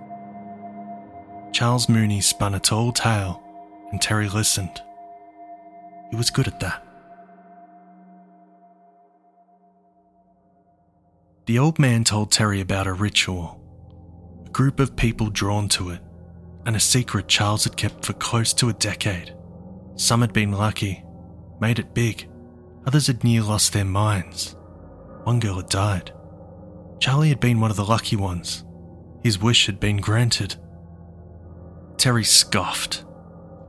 Charles 1.54 1.88
Mooney 1.88 2.20
spun 2.20 2.54
a 2.54 2.60
tall 2.60 2.92
tale, 2.92 3.42
and 3.90 4.02
Terry 4.02 4.28
listened. 4.28 4.82
He 6.10 6.16
was 6.16 6.28
good 6.28 6.48
at 6.48 6.60
that. 6.60 6.84
The 11.46 11.58
old 11.58 11.78
man 11.78 12.04
told 12.04 12.30
Terry 12.30 12.60
about 12.60 12.86
a 12.86 12.92
ritual, 12.92 13.58
a 14.46 14.50
group 14.50 14.80
of 14.80 14.96
people 14.96 15.30
drawn 15.30 15.68
to 15.70 15.90
it, 15.90 16.00
and 16.66 16.76
a 16.76 16.80
secret 16.80 17.28
Charles 17.28 17.64
had 17.64 17.76
kept 17.76 18.04
for 18.04 18.12
close 18.12 18.52
to 18.54 18.68
a 18.68 18.74
decade. 18.74 19.34
Some 19.96 20.20
had 20.20 20.32
been 20.32 20.52
lucky, 20.52 21.04
made 21.60 21.78
it 21.78 21.94
big, 21.94 22.28
Others 22.86 23.06
had 23.06 23.24
near 23.24 23.42
lost 23.42 23.72
their 23.72 23.84
minds. 23.84 24.56
One 25.24 25.40
girl 25.40 25.56
had 25.56 25.68
died. 25.68 26.12
Charlie 26.98 27.30
had 27.30 27.40
been 27.40 27.60
one 27.60 27.70
of 27.70 27.76
the 27.76 27.84
lucky 27.84 28.16
ones. 28.16 28.64
His 29.22 29.40
wish 29.40 29.66
had 29.66 29.80
been 29.80 29.98
granted. 29.98 30.56
Terry 31.96 32.24
scoffed, 32.24 33.04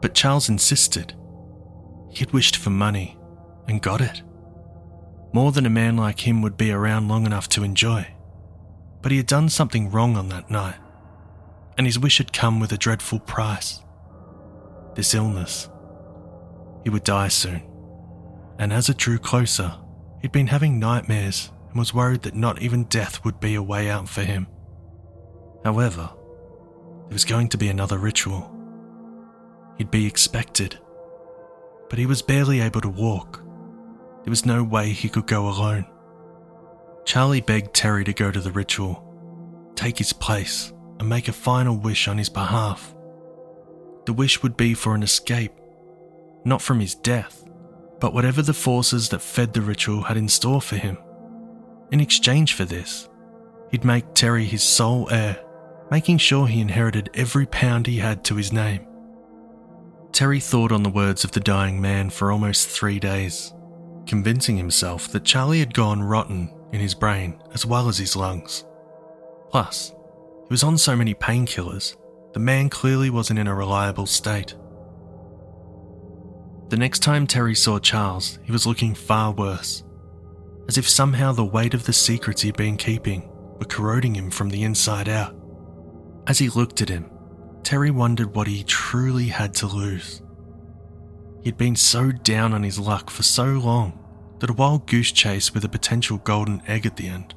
but 0.01 0.13
Charles 0.13 0.49
insisted. 0.49 1.13
He 2.09 2.19
had 2.19 2.31
wished 2.31 2.57
for 2.57 2.69
money 2.69 3.17
and 3.67 3.81
got 3.81 4.01
it. 4.01 4.21
More 5.33 5.51
than 5.51 5.65
a 5.65 5.69
man 5.69 5.97
like 5.97 6.25
him 6.25 6.41
would 6.41 6.57
be 6.57 6.71
around 6.71 7.07
long 7.07 7.25
enough 7.25 7.49
to 7.49 7.63
enjoy. 7.63 8.07
But 9.01 9.11
he 9.11 9.17
had 9.17 9.27
done 9.27 9.49
something 9.49 9.91
wrong 9.91 10.15
on 10.17 10.29
that 10.29 10.49
night, 10.49 10.75
and 11.77 11.85
his 11.85 11.99
wish 11.99 12.17
had 12.17 12.33
come 12.33 12.59
with 12.59 12.71
a 12.71 12.77
dreadful 12.77 13.19
price. 13.19 13.81
This 14.95 15.13
illness. 15.13 15.69
He 16.83 16.89
would 16.89 17.03
die 17.03 17.27
soon 17.27 17.63
and 18.59 18.71
as 18.71 18.89
it 18.89 18.97
drew 18.97 19.17
closer, 19.17 19.73
he'd 20.21 20.31
been 20.31 20.47
having 20.47 20.79
nightmares 20.79 21.51
and 21.69 21.77
was 21.77 21.93
worried 21.93 22.21
that 22.23 22.35
not 22.35 22.61
even 22.61 22.85
death 22.85 23.23
would 23.25 23.39
be 23.39 23.55
a 23.55 23.63
way 23.63 23.89
out 23.89 24.07
for 24.07 24.21
him. 24.21 24.47
However, 25.63 26.09
there 27.07 27.13
was 27.13 27.25
going 27.25 27.49
to 27.49 27.57
be 27.57 27.69
another 27.69 27.97
ritual. 27.97 28.51
He'd 29.77 29.91
be 29.91 30.05
expected, 30.05 30.79
but 31.89 31.99
he 31.99 32.05
was 32.05 32.21
barely 32.21 32.61
able 32.61 32.81
to 32.81 32.89
walk. 32.89 33.41
There 34.23 34.31
was 34.31 34.45
no 34.45 34.63
way 34.63 34.89
he 34.89 35.09
could 35.09 35.27
go 35.27 35.47
alone. 35.47 35.85
Charlie 37.05 37.41
begged 37.41 37.73
Terry 37.73 38.03
to 38.03 38.13
go 38.13 38.31
to 38.31 38.41
the 38.41 38.51
ritual, 38.51 39.03
take 39.75 39.97
his 39.99 40.13
place, 40.13 40.73
and 40.99 41.07
make 41.07 41.27
a 41.27 41.33
final 41.33 41.77
wish 41.77 42.07
on 42.07 42.17
his 42.17 42.29
behalf. 42.29 42.95
The 44.05 44.13
wish 44.13 44.41
would 44.41 44.57
be 44.57 44.73
for 44.73 44.95
an 44.95 45.03
escape, 45.03 45.53
not 46.43 46.61
from 46.61 46.79
his 46.79 46.95
death, 46.95 47.43
but 47.99 48.13
whatever 48.13 48.41
the 48.41 48.53
forces 48.53 49.09
that 49.09 49.21
fed 49.21 49.53
the 49.53 49.61
ritual 49.61 50.03
had 50.03 50.17
in 50.17 50.27
store 50.27 50.61
for 50.61 50.75
him. 50.75 50.97
In 51.91 51.99
exchange 51.99 52.53
for 52.53 52.65
this, 52.65 53.07
he'd 53.69 53.85
make 53.85 54.13
Terry 54.13 54.45
his 54.45 54.63
sole 54.63 55.07
heir, 55.11 55.44
making 55.91 56.17
sure 56.17 56.47
he 56.47 56.61
inherited 56.61 57.09
every 57.13 57.45
pound 57.45 57.87
he 57.87 57.97
had 57.97 58.23
to 58.23 58.35
his 58.35 58.51
name. 58.51 58.85
Terry 60.11 60.39
thought 60.39 60.71
on 60.71 60.83
the 60.83 60.89
words 60.89 61.23
of 61.23 61.31
the 61.31 61.39
dying 61.39 61.81
man 61.81 62.09
for 62.09 62.31
almost 62.31 62.69
three 62.69 62.99
days, 62.99 63.53
convincing 64.05 64.57
himself 64.57 65.09
that 65.09 65.25
Charlie 65.25 65.59
had 65.59 65.73
gone 65.73 66.01
rotten 66.01 66.53
in 66.71 66.79
his 66.79 66.93
brain 66.93 67.41
as 67.53 67.65
well 67.65 67.87
as 67.89 67.97
his 67.97 68.15
lungs. 68.15 68.65
Plus, 69.49 69.89
he 69.89 70.53
was 70.53 70.63
on 70.63 70.77
so 70.77 70.95
many 70.95 71.13
painkillers, 71.13 71.95
the 72.33 72.39
man 72.39 72.69
clearly 72.69 73.09
wasn't 73.09 73.39
in 73.39 73.47
a 73.47 73.55
reliable 73.55 74.05
state. 74.05 74.55
The 76.69 76.77
next 76.77 76.99
time 76.99 77.27
Terry 77.27 77.55
saw 77.55 77.77
Charles, 77.79 78.39
he 78.43 78.51
was 78.51 78.65
looking 78.65 78.95
far 78.95 79.31
worse, 79.31 79.83
as 80.67 80.77
if 80.77 80.89
somehow 80.89 81.31
the 81.31 81.45
weight 81.45 81.73
of 81.73 81.85
the 81.85 81.93
secrets 81.93 82.41
he'd 82.41 82.57
been 82.57 82.77
keeping 82.77 83.29
were 83.59 83.65
corroding 83.65 84.15
him 84.15 84.31
from 84.31 84.49
the 84.49 84.63
inside 84.63 85.07
out. 85.07 85.34
As 86.27 86.39
he 86.39 86.49
looked 86.49 86.81
at 86.81 86.89
him, 86.89 87.09
Terry 87.63 87.91
wondered 87.91 88.35
what 88.35 88.47
he 88.47 88.63
truly 88.63 89.27
had 89.27 89.53
to 89.55 89.67
lose. 89.67 90.21
He'd 91.41 91.57
been 91.57 91.75
so 91.75 92.11
down 92.11 92.53
on 92.53 92.63
his 92.63 92.79
luck 92.79 93.09
for 93.09 93.23
so 93.23 93.45
long 93.45 93.99
that 94.39 94.49
a 94.49 94.53
wild 94.53 94.87
goose 94.87 95.11
chase 95.11 95.53
with 95.53 95.63
a 95.63 95.69
potential 95.69 96.17
golden 96.17 96.61
egg 96.67 96.85
at 96.85 96.95
the 96.95 97.07
end 97.07 97.35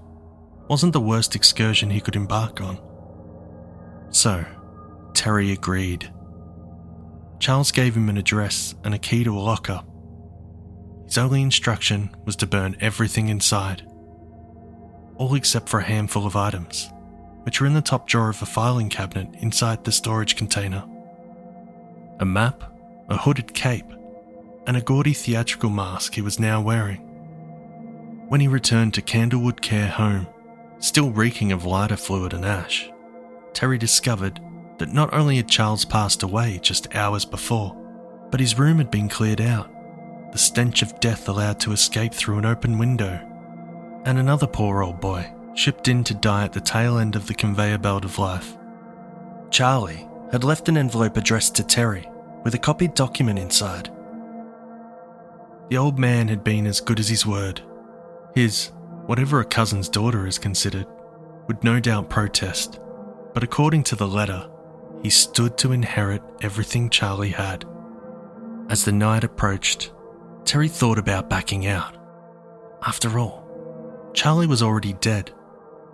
wasn't 0.68 0.92
the 0.92 1.00
worst 1.00 1.34
excursion 1.34 1.90
he 1.90 2.00
could 2.00 2.16
embark 2.16 2.60
on. 2.60 2.78
So, 4.10 4.44
Terry 5.14 5.52
agreed. 5.52 6.12
Charles 7.38 7.72
gave 7.72 7.96
him 7.96 8.08
an 8.08 8.18
address 8.18 8.74
and 8.84 8.94
a 8.94 8.98
key 8.98 9.24
to 9.24 9.36
a 9.36 9.40
locker. 9.40 9.82
His 11.06 11.18
only 11.18 11.42
instruction 11.42 12.14
was 12.26 12.36
to 12.36 12.46
burn 12.46 12.76
everything 12.80 13.28
inside, 13.28 13.82
all 15.16 15.34
except 15.34 15.68
for 15.68 15.80
a 15.80 15.84
handful 15.84 16.26
of 16.26 16.36
items, 16.36 16.90
which 17.48 17.62
were 17.62 17.66
in 17.66 17.72
the 17.72 17.80
top 17.80 18.06
drawer 18.06 18.28
of 18.28 18.42
a 18.42 18.44
filing 18.44 18.90
cabinet 18.90 19.26
inside 19.40 19.82
the 19.82 19.90
storage 19.90 20.36
container. 20.36 20.84
A 22.20 22.24
map, 22.26 22.62
a 23.08 23.16
hooded 23.16 23.54
cape, 23.54 23.90
and 24.66 24.76
a 24.76 24.82
gaudy 24.82 25.14
theatrical 25.14 25.70
mask 25.70 26.14
he 26.14 26.20
was 26.20 26.38
now 26.38 26.60
wearing. 26.60 26.98
When 28.28 28.42
he 28.42 28.48
returned 28.48 28.92
to 28.92 29.00
Candlewood 29.00 29.62
Care 29.62 29.88
Home, 29.88 30.26
still 30.78 31.10
reeking 31.10 31.50
of 31.50 31.64
lighter 31.64 31.96
fluid 31.96 32.34
and 32.34 32.44
ash, 32.44 32.90
Terry 33.54 33.78
discovered 33.78 34.42
that 34.76 34.92
not 34.92 35.14
only 35.14 35.38
had 35.38 35.48
Charles 35.48 35.86
passed 35.86 36.22
away 36.22 36.60
just 36.60 36.94
hours 36.94 37.24
before, 37.24 37.74
but 38.30 38.40
his 38.40 38.58
room 38.58 38.76
had 38.76 38.90
been 38.90 39.08
cleared 39.08 39.40
out, 39.40 39.70
the 40.32 40.38
stench 40.38 40.82
of 40.82 41.00
death 41.00 41.30
allowed 41.30 41.60
to 41.60 41.72
escape 41.72 42.12
through 42.12 42.36
an 42.36 42.44
open 42.44 42.76
window, 42.76 43.18
and 44.04 44.18
another 44.18 44.46
poor 44.46 44.82
old 44.82 45.00
boy 45.00 45.32
shipped 45.58 45.88
in 45.88 46.04
to 46.04 46.14
die 46.14 46.44
at 46.44 46.52
the 46.52 46.60
tail 46.60 46.98
end 46.98 47.16
of 47.16 47.26
the 47.26 47.34
conveyor 47.34 47.78
belt 47.78 48.04
of 48.04 48.16
life. 48.16 48.56
Charlie 49.50 50.08
had 50.30 50.44
left 50.44 50.68
an 50.68 50.76
envelope 50.76 51.16
addressed 51.16 51.56
to 51.56 51.64
Terry 51.64 52.08
with 52.44 52.54
a 52.54 52.58
copied 52.58 52.94
document 52.94 53.40
inside. 53.40 53.90
The 55.68 55.76
old 55.76 55.98
man 55.98 56.28
had 56.28 56.44
been 56.44 56.64
as 56.64 56.80
good 56.80 57.00
as 57.00 57.08
his 57.08 57.26
word. 57.26 57.60
His, 58.36 58.70
whatever 59.06 59.40
a 59.40 59.44
cousin's 59.44 59.88
daughter 59.88 60.28
is 60.28 60.38
considered, 60.38 60.86
would 61.48 61.64
no 61.64 61.80
doubt 61.80 62.08
protest, 62.08 62.78
but 63.34 63.42
according 63.42 63.82
to 63.84 63.96
the 63.96 64.06
letter, 64.06 64.48
he 65.02 65.10
stood 65.10 65.58
to 65.58 65.72
inherit 65.72 66.22
everything 66.40 66.88
Charlie 66.88 67.30
had. 67.30 67.64
As 68.68 68.84
the 68.84 68.92
night 68.92 69.24
approached, 69.24 69.92
Terry 70.44 70.68
thought 70.68 71.00
about 71.00 71.28
backing 71.28 71.66
out. 71.66 71.96
After 72.80 73.18
all, 73.18 73.44
Charlie 74.14 74.46
was 74.46 74.62
already 74.62 74.92
dead, 74.94 75.32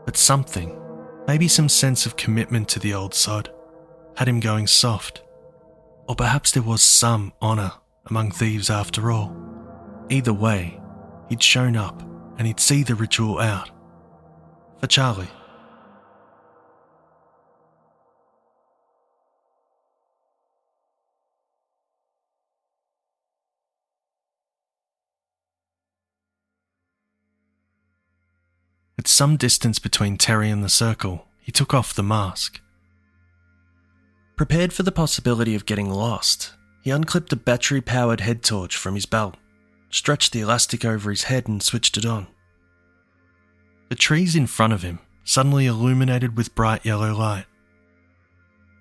but 0.05 0.17
something, 0.17 0.79
maybe 1.27 1.49
some 1.49 1.69
sense 1.69 2.07
of 2.07 2.17
commitment 2.17 2.69
to 2.69 2.79
the 2.79 2.95
old 2.95 3.15
sod, 3.15 3.51
had 4.17 4.29
him 4.29 4.41
going 4.41 4.67
soft. 4.67 5.23
Or 6.07 6.15
perhaps 6.15 6.53
there 6.53 6.63
was 6.63 6.83
some 6.83 7.33
honour 7.41 7.73
among 8.07 8.31
thieves 8.31 8.71
after 8.71 9.11
all. 9.11 9.35
Either 10.11 10.33
way, 10.33 10.81
he'd 11.29 11.43
shown 11.43 11.77
up 11.77 12.03
and 12.37 12.47
he'd 12.47 12.61
see 12.61 12.83
the 12.83 12.95
ritual 12.95 13.39
out. 13.39 13.71
For 14.81 14.87
Charlie. 14.87 15.31
Some 29.15 29.37
distance 29.37 29.79
between 29.79 30.17
Terry 30.17 30.51
and 30.51 30.65
the 30.65 30.69
circle, 30.69 31.27
he 31.41 31.53
took 31.53 31.73
off 31.73 31.95
the 31.95 32.03
mask. 32.03 32.61
Prepared 34.37 34.73
for 34.73 34.83
the 34.83 34.91
possibility 34.91 35.55
of 35.55 35.67
getting 35.67 35.89
lost, 35.89 36.55
he 36.83 36.91
unclipped 36.91 37.33
a 37.33 37.37
battery 37.37 37.81
powered 37.81 38.21
head 38.21 38.43
torch 38.43 38.77
from 38.77 38.97
his 38.97 39.07
belt, 39.07 39.37
stretched 39.89 40.33
the 40.33 40.41
elastic 40.41 40.85
over 40.85 41.11
his 41.11 41.25
head, 41.25 41.47
and 41.47 41.63
switched 41.63 41.97
it 41.97 42.05
on. 42.05 42.27
The 43.89 43.95
trees 43.95 44.35
in 44.35 44.49
front 44.49 44.73
of 44.73 44.83
him 44.83 44.99
suddenly 45.23 45.67
illuminated 45.67 46.37
with 46.37 46.55
bright 46.57 46.85
yellow 46.85 47.15
light. 47.15 47.47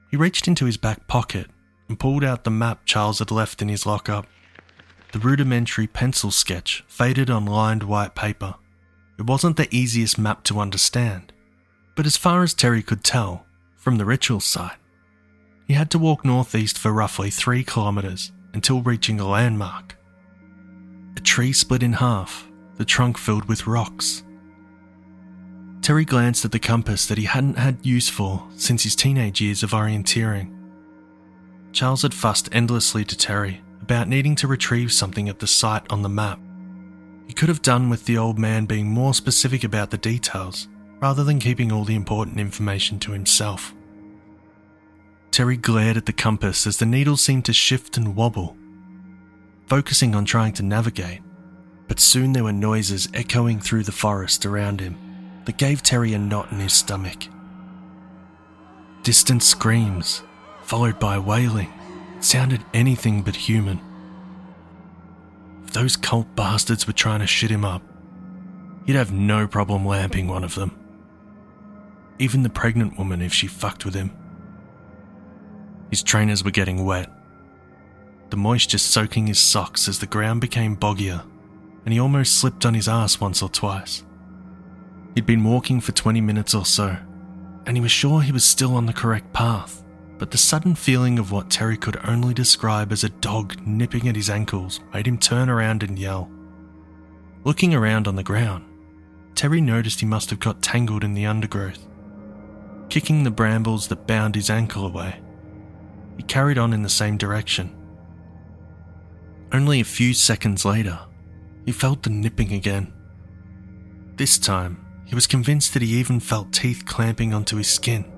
He 0.10 0.18
reached 0.18 0.48
into 0.48 0.66
his 0.66 0.78
back 0.78 1.08
pocket 1.08 1.48
and 1.88 2.00
pulled 2.00 2.24
out 2.24 2.44
the 2.44 2.50
map 2.50 2.82
Charles 2.86 3.20
had 3.20 3.30
left 3.30 3.62
in 3.62 3.70
his 3.70 3.86
lockup. 3.86 4.26
The 5.12 5.20
rudimentary 5.20 5.86
pencil 5.86 6.32
sketch 6.32 6.84
faded 6.88 7.30
on 7.30 7.46
lined 7.46 7.84
white 7.84 8.16
paper. 8.16 8.56
It 9.18 9.26
wasn't 9.26 9.58
the 9.58 9.74
easiest 9.74 10.18
map 10.18 10.44
to 10.46 10.60
understand, 10.60 11.34
but 11.96 12.06
as 12.06 12.18
far 12.18 12.44
as 12.44 12.54
Terry 12.54 12.82
could 12.82 13.04
tell, 13.04 13.46
from 13.76 13.98
the 13.98 14.06
ritual 14.06 14.40
site, 14.40 14.78
he 15.68 15.74
had 15.74 15.92
to 15.92 16.00
walk 16.00 16.26
northeast 16.26 16.78
for 16.78 16.92
roughly 16.92 17.30
three 17.30 17.64
kilometres 17.64 18.32
until 18.54 18.82
reaching 18.82 19.20
a 19.20 19.28
landmark. 19.28 19.98
A 21.16 21.20
tree 21.20 21.54
split 21.54 21.84
in 21.84 21.94
half, 21.94 22.48
the 22.76 22.86
trunk 22.86 23.18
filled 23.18 23.46
with 23.46 23.68
rocks. 23.68 24.24
Terry 25.82 26.06
glanced 26.06 26.46
at 26.46 26.52
the 26.52 26.60
compass 26.60 27.06
that 27.08 27.18
he 27.18 27.26
hadn't 27.26 27.58
had 27.58 27.86
use 27.86 28.10
for 28.10 28.48
since 28.56 28.84
his 28.84 28.96
teenage 28.96 29.42
years 29.42 29.64
of 29.64 29.72
orienteering. 29.72 30.52
Charles 31.72 32.04
had 32.04 32.14
fussed 32.14 32.50
endlessly 32.52 33.04
to 33.04 33.18
Terry 33.18 33.62
about 33.82 34.08
needing 34.08 34.36
to 34.36 34.48
retrieve 34.48 34.94
something 34.94 35.28
at 35.28 35.40
the 35.40 35.48
site 35.48 35.84
on 35.92 36.02
the 36.02 36.10
map. 36.10 36.40
He 37.28 37.34
could 37.34 37.50
have 37.50 37.62
done 37.62 37.90
with 37.90 38.06
the 38.06 38.18
old 38.18 38.38
man 38.38 38.66
being 38.66 38.88
more 38.88 39.14
specific 39.14 39.64
about 39.64 39.92
the 39.92 39.98
details 39.98 40.68
rather 41.00 41.24
than 41.24 41.40
keeping 41.40 41.72
all 41.72 41.84
the 41.84 41.96
important 41.96 42.40
information 42.40 43.00
to 43.00 43.12
himself. 43.12 43.74
Terry 45.32 45.58
glared 45.58 45.98
at 45.98 46.06
the 46.06 46.14
compass 46.14 46.68
as 46.68 46.78
the 46.78 46.86
needle 46.86 47.18
seemed 47.18 47.46
to 47.46 47.54
shift 47.54 47.98
and 47.98 48.16
wobble, 48.16 48.56
focusing 49.68 50.16
on 50.16 50.26
trying 50.26 50.54
to 50.54 50.64
navigate, 50.64 51.22
but 51.88 52.00
soon 52.00 52.34
there 52.34 52.44
were 52.44 52.54
noises 52.54 53.10
echoing 53.14 53.60
through 53.60 53.84
the 53.84 53.92
forest 53.92 54.46
around 54.46 54.80
him 54.80 54.96
that 55.46 55.58
gave 55.58 55.84
Terry 55.84 56.14
a 56.14 56.20
knot 56.20 56.52
in 56.52 56.60
his 56.60 56.74
stomach. 56.74 57.26
Distant 59.02 59.44
screams, 59.44 60.24
followed 60.62 61.00
by 61.00 61.18
wailing, 61.18 61.74
sounded 62.22 62.64
anything 62.74 63.22
but 63.22 63.36
human. 63.36 63.82
Those 65.74 65.96
cult 65.96 66.36
bastards 66.36 66.88
were 66.88 66.94
trying 66.94 67.20
to 67.20 67.28
shit 67.28 67.52
him 67.52 67.66
up, 67.66 67.82
he'd 68.86 68.96
have 68.96 69.12
no 69.12 69.48
problem 69.48 69.86
lamping 69.86 70.28
one 70.28 70.44
of 70.44 70.56
them. 70.56 70.80
Even 72.20 72.44
the 72.44 72.50
pregnant 72.50 72.98
woman 72.98 73.22
if 73.22 73.34
she 73.34 73.48
fucked 73.48 73.84
with 73.84 73.96
him. 73.96 74.12
His 75.90 76.04
trainers 76.04 76.44
were 76.44 76.52
getting 76.52 76.86
wet, 76.86 77.10
the 78.30 78.38
moisture 78.38 78.80
soaking 78.80 79.28
his 79.28 79.40
socks 79.40 79.88
as 79.88 80.00
the 80.00 80.08
ground 80.08 80.42
became 80.42 80.76
boggier, 80.76 81.24
and 81.86 81.94
he 81.94 82.00
almost 82.00 82.40
slipped 82.40 82.66
on 82.66 82.74
his 82.74 82.88
ass 82.88 83.20
once 83.20 83.44
or 83.44 83.50
twice. 83.50 84.04
He'd 85.14 85.28
been 85.28 85.44
walking 85.44 85.80
for 85.80 85.92
20 85.92 86.20
minutes 86.22 86.56
or 86.56 86.66
so, 86.66 86.98
and 87.68 87.78
he 87.78 87.82
was 87.82 87.92
sure 87.92 88.22
he 88.22 88.32
was 88.32 88.44
still 88.44 88.76
on 88.76 88.88
the 88.88 88.94
correct 88.94 89.34
path, 89.34 89.83
but 90.24 90.32
the 90.32 90.38
sudden 90.38 90.74
feeling 90.74 91.20
of 91.20 91.34
what 91.34 91.50
Terry 91.50 91.76
could 91.76 92.00
only 92.06 92.34
describe 92.34 92.94
as 92.94 93.04
a 93.04 93.10
dog 93.10 93.58
nipping 93.68 94.08
at 94.08 94.16
his 94.16 94.30
ankles 94.30 94.80
made 94.94 95.06
him 95.06 95.18
turn 95.18 95.50
around 95.50 95.84
and 95.84 96.00
yell. 96.00 96.32
Looking 97.44 97.74
around 97.74 98.08
on 98.08 98.16
the 98.16 98.24
ground, 98.24 98.64
Terry 99.36 99.60
noticed 99.60 100.00
he 100.00 100.06
must 100.06 100.30
have 100.30 100.40
got 100.40 100.62
tangled 100.62 101.04
in 101.04 101.14
the 101.14 101.26
undergrowth. 101.26 101.86
Kicking 102.88 103.26
the 103.26 103.32
brambles 103.32 103.90
that 103.90 104.08
bound 104.08 104.36
his 104.36 104.50
ankle 104.50 104.86
away, 104.86 105.20
he 106.16 106.24
carried 106.24 106.58
on 106.58 106.72
in 106.72 106.84
the 106.84 106.90
same 106.90 107.18
direction. 107.18 107.76
Only 109.52 109.82
a 109.82 109.84
few 109.84 110.14
seconds 110.14 110.64
later, 110.64 111.00
he 111.66 111.74
felt 111.74 112.02
the 112.02 112.10
nipping 112.10 112.54
again. 112.54 112.94
This 114.16 114.38
time, 114.38 114.86
he 115.04 115.16
was 115.16 115.28
convinced 115.28 115.74
that 115.74 115.82
he 115.82 116.00
even 116.00 116.22
felt 116.22 116.54
teeth 116.54 116.86
clamping 116.86 117.34
onto 117.34 117.58
his 117.58 117.68
skin. 117.68 118.13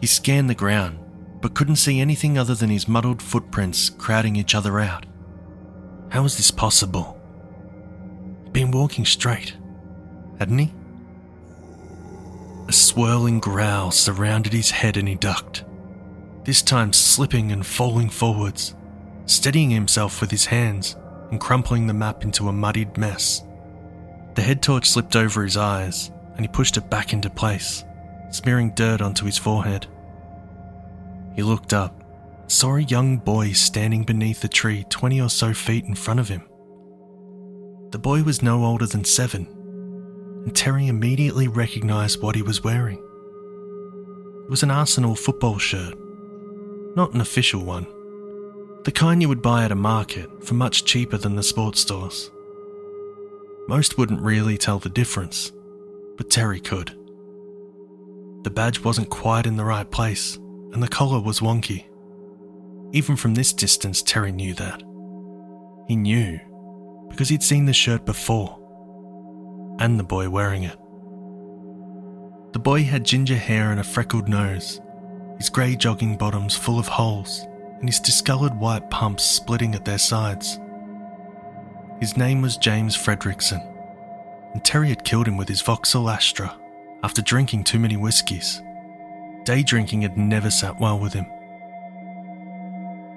He 0.00 0.06
scanned 0.06 0.50
the 0.50 0.54
ground, 0.54 0.98
but 1.40 1.54
couldn't 1.54 1.76
see 1.76 2.00
anything 2.00 2.36
other 2.38 2.54
than 2.54 2.70
his 2.70 2.88
muddled 2.88 3.22
footprints 3.22 3.90
crowding 3.90 4.36
each 4.36 4.54
other 4.54 4.80
out. 4.80 5.06
How 6.10 6.22
was 6.22 6.36
this 6.36 6.50
possible? 6.50 7.20
He'd 8.44 8.52
been 8.52 8.70
walking 8.70 9.04
straight, 9.04 9.56
hadn't 10.38 10.58
he? 10.58 10.72
A 12.68 12.72
swirling 12.72 13.40
growl 13.40 13.90
surrounded 13.90 14.52
his 14.52 14.70
head 14.70 14.96
and 14.96 15.08
he 15.08 15.14
ducked 15.14 15.64
this 16.46 16.62
time 16.62 16.92
slipping 16.92 17.50
and 17.50 17.66
falling 17.66 18.08
forwards, 18.08 18.76
steadying 19.26 19.70
himself 19.70 20.20
with 20.20 20.30
his 20.30 20.46
hands 20.46 20.94
and 21.32 21.40
crumpling 21.40 21.88
the 21.88 21.92
map 21.92 22.22
into 22.22 22.48
a 22.48 22.52
muddied 22.52 22.96
mess. 22.96 23.42
The 24.36 24.42
head 24.42 24.62
torch 24.62 24.88
slipped 24.88 25.16
over 25.16 25.42
his 25.42 25.56
eyes 25.56 26.12
and 26.36 26.42
he 26.42 26.48
pushed 26.48 26.76
it 26.76 26.88
back 26.88 27.12
into 27.12 27.28
place, 27.28 27.84
smearing 28.30 28.72
dirt 28.74 29.00
onto 29.00 29.26
his 29.26 29.38
forehead. 29.38 29.86
He 31.34 31.42
looked 31.42 31.72
up, 31.72 32.02
saw 32.46 32.76
a 32.76 32.82
young 32.82 33.18
boy 33.18 33.52
standing 33.52 34.04
beneath 34.04 34.42
a 34.44 34.48
tree 34.48 34.84
20 34.88 35.20
or 35.20 35.28
so 35.28 35.52
feet 35.52 35.84
in 35.84 35.94
front 35.94 36.20
of 36.20 36.28
him. 36.28 36.42
The 37.90 37.98
boy 37.98 38.22
was 38.22 38.42
no 38.42 38.64
older 38.64 38.86
than 38.86 39.04
seven, 39.04 39.46
and 40.44 40.54
Terry 40.54 40.88
immediately 40.88 41.48
recognized 41.48 42.22
what 42.22 42.34
he 42.34 42.42
was 42.42 42.64
wearing 42.64 42.98
It 44.44 44.50
was 44.50 44.62
an 44.62 44.70
Arsenal 44.70 45.14
football 45.14 45.58
shirt. 45.58 45.94
Not 46.96 47.14
an 47.14 47.20
official 47.20 47.64
one. 47.64 47.86
The 48.84 48.92
kind 48.92 49.20
you 49.20 49.28
would 49.28 49.42
buy 49.42 49.64
at 49.64 49.72
a 49.72 49.76
market 49.76 50.44
for 50.44 50.54
much 50.54 50.84
cheaper 50.84 51.18
than 51.18 51.36
the 51.36 51.42
sports 51.42 51.80
stores. 51.80 52.30
Most 53.68 53.98
wouldn't 53.98 54.22
really 54.22 54.56
tell 54.56 54.78
the 54.78 54.88
difference, 54.88 55.52
but 56.16 56.30
Terry 56.30 56.60
could. 56.60 56.96
The 58.46 58.50
badge 58.50 58.84
wasn't 58.84 59.10
quite 59.10 59.44
in 59.44 59.56
the 59.56 59.64
right 59.64 59.90
place, 59.90 60.36
and 60.72 60.80
the 60.80 60.86
collar 60.86 61.18
was 61.18 61.40
wonky. 61.40 61.86
Even 62.92 63.16
from 63.16 63.34
this 63.34 63.52
distance, 63.52 64.02
Terry 64.02 64.30
knew 64.30 64.54
that. 64.54 64.84
He 65.88 65.96
knew 65.96 66.38
because 67.10 67.28
he'd 67.28 67.42
seen 67.42 67.64
the 67.64 67.72
shirt 67.72 68.06
before, 68.06 68.56
and 69.80 69.98
the 69.98 70.04
boy 70.04 70.30
wearing 70.30 70.62
it. 70.62 70.78
The 72.52 72.60
boy 72.60 72.84
had 72.84 73.04
ginger 73.04 73.34
hair 73.34 73.72
and 73.72 73.80
a 73.80 73.84
freckled 73.84 74.28
nose, 74.28 74.80
his 75.38 75.50
grey 75.50 75.74
jogging 75.74 76.16
bottoms 76.16 76.54
full 76.54 76.78
of 76.78 76.86
holes, 76.86 77.44
and 77.80 77.88
his 77.88 77.98
discoloured 77.98 78.56
white 78.60 78.88
pumps 78.90 79.24
splitting 79.24 79.74
at 79.74 79.84
their 79.84 79.98
sides. 79.98 80.60
His 81.98 82.16
name 82.16 82.42
was 82.42 82.58
James 82.58 82.96
Fredrickson, 82.96 83.60
and 84.54 84.64
Terry 84.64 84.90
had 84.90 85.02
killed 85.02 85.26
him 85.26 85.36
with 85.36 85.48
his 85.48 85.62
Vauxhall 85.62 86.08
Astra 86.08 86.56
after 87.06 87.22
drinking 87.22 87.62
too 87.62 87.78
many 87.78 87.96
whiskies. 87.96 88.60
Day 89.44 89.62
drinking 89.62 90.02
had 90.02 90.18
never 90.18 90.50
sat 90.50 90.80
well 90.80 90.98
with 90.98 91.12
him. 91.12 91.24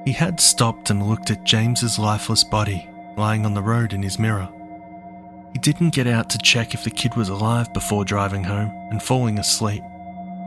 He 0.06 0.12
had 0.12 0.40
stopped 0.40 0.92
and 0.92 1.10
looked 1.10 1.32
at 1.32 1.44
James's 1.44 1.98
lifeless 1.98 2.44
body 2.44 2.88
lying 3.18 3.48
on 3.48 3.56
the 3.56 3.64
road 3.64 3.94
in 3.94 4.04
his 4.04 4.20
mirror. 4.20 4.48
He 5.54 5.58
didn't 5.58 5.96
get 5.96 6.06
out 6.06 6.30
to 6.30 6.38
check 6.38 6.76
if 6.76 6.84
the 6.84 6.92
kid 6.92 7.16
was 7.16 7.30
alive 7.30 7.74
before 7.74 8.06
driving 8.06 8.44
home 8.44 8.70
and 8.92 9.02
falling 9.02 9.40
asleep, 9.40 9.82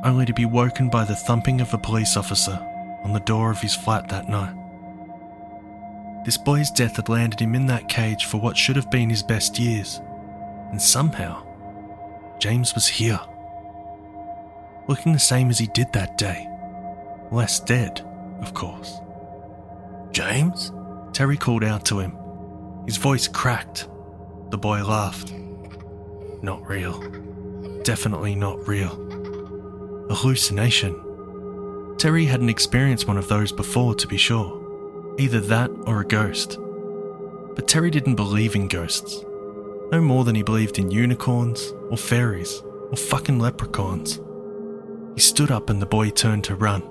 only 0.05 0.25
to 0.25 0.33
be 0.33 0.45
woken 0.45 0.89
by 0.89 1.05
the 1.05 1.17
thumping 1.17 1.61
of 1.61 1.75
a 1.75 1.79
police 1.79 2.17
officer 2.17 2.65
on 3.03 3.13
the 3.13 3.19
door 3.19 3.51
of 3.51 3.61
his 3.61 3.75
flat 3.75 4.09
that 4.09 4.29
night. 4.29 4.55
This 6.25 6.39
boy's 6.39 6.71
death 6.71 6.95
had 6.95 7.09
landed 7.09 7.41
him 7.41 7.57
in 7.57 7.67
that 7.67 7.89
cage 7.89 8.27
for 8.27 8.39
what 8.39 8.57
should 8.57 8.77
have 8.77 8.89
been 8.89 9.11
his 9.11 9.25
best 9.25 9.59
years, 9.59 10.01
and 10.71 10.81
somehow, 10.81 11.45
James 12.39 12.77
was 12.77 12.87
here. 12.87 13.19
Looking 14.93 15.15
the 15.15 15.19
same 15.19 15.49
as 15.49 15.59
he 15.59 15.69
did 15.69 15.91
that 15.95 16.19
day. 16.19 16.47
Less 17.31 17.61
dead, 17.61 18.03
of 18.43 18.53
course. 18.53 19.01
James? 20.11 20.71
Terry 21.15 21.39
called 21.39 21.65
out 21.65 21.87
to 21.87 21.99
him. 21.99 22.15
His 22.85 22.99
voice 22.99 23.27
cracked. 23.27 23.89
The 24.51 24.59
boy 24.59 24.85
laughed. 24.85 25.33
Not 26.43 26.69
real. 26.69 27.01
Definitely 27.85 28.35
not 28.35 28.69
real. 28.69 28.91
Hallucination. 30.11 31.95
Terry 31.97 32.27
hadn't 32.27 32.51
experienced 32.51 33.09
one 33.09 33.17
of 33.17 33.29
those 33.29 33.51
before, 33.51 33.95
to 33.95 34.07
be 34.07 34.19
sure. 34.19 35.15
Either 35.19 35.41
that 35.41 35.71
or 35.87 36.03
a 36.03 36.07
ghost. 36.07 36.59
But 37.55 37.67
Terry 37.67 37.91
didn't 37.91 38.17
believe 38.17 38.55
in 38.55 38.69
ghosts. 38.69 39.25
No 39.91 40.03
more 40.03 40.25
than 40.25 40.35
he 40.35 40.43
believed 40.43 40.79
in 40.79 40.91
unicorns, 40.91 41.73
or 41.89 41.97
fairies, 41.97 42.61
or 42.91 42.99
fucking 42.99 43.39
leprechauns. 43.39 44.21
He 45.15 45.21
stood 45.21 45.51
up 45.51 45.71
and 45.71 45.81
the 45.81 45.87
boy 45.87 46.11
turned 46.11 46.45
to 46.45 46.55
run. 46.55 46.83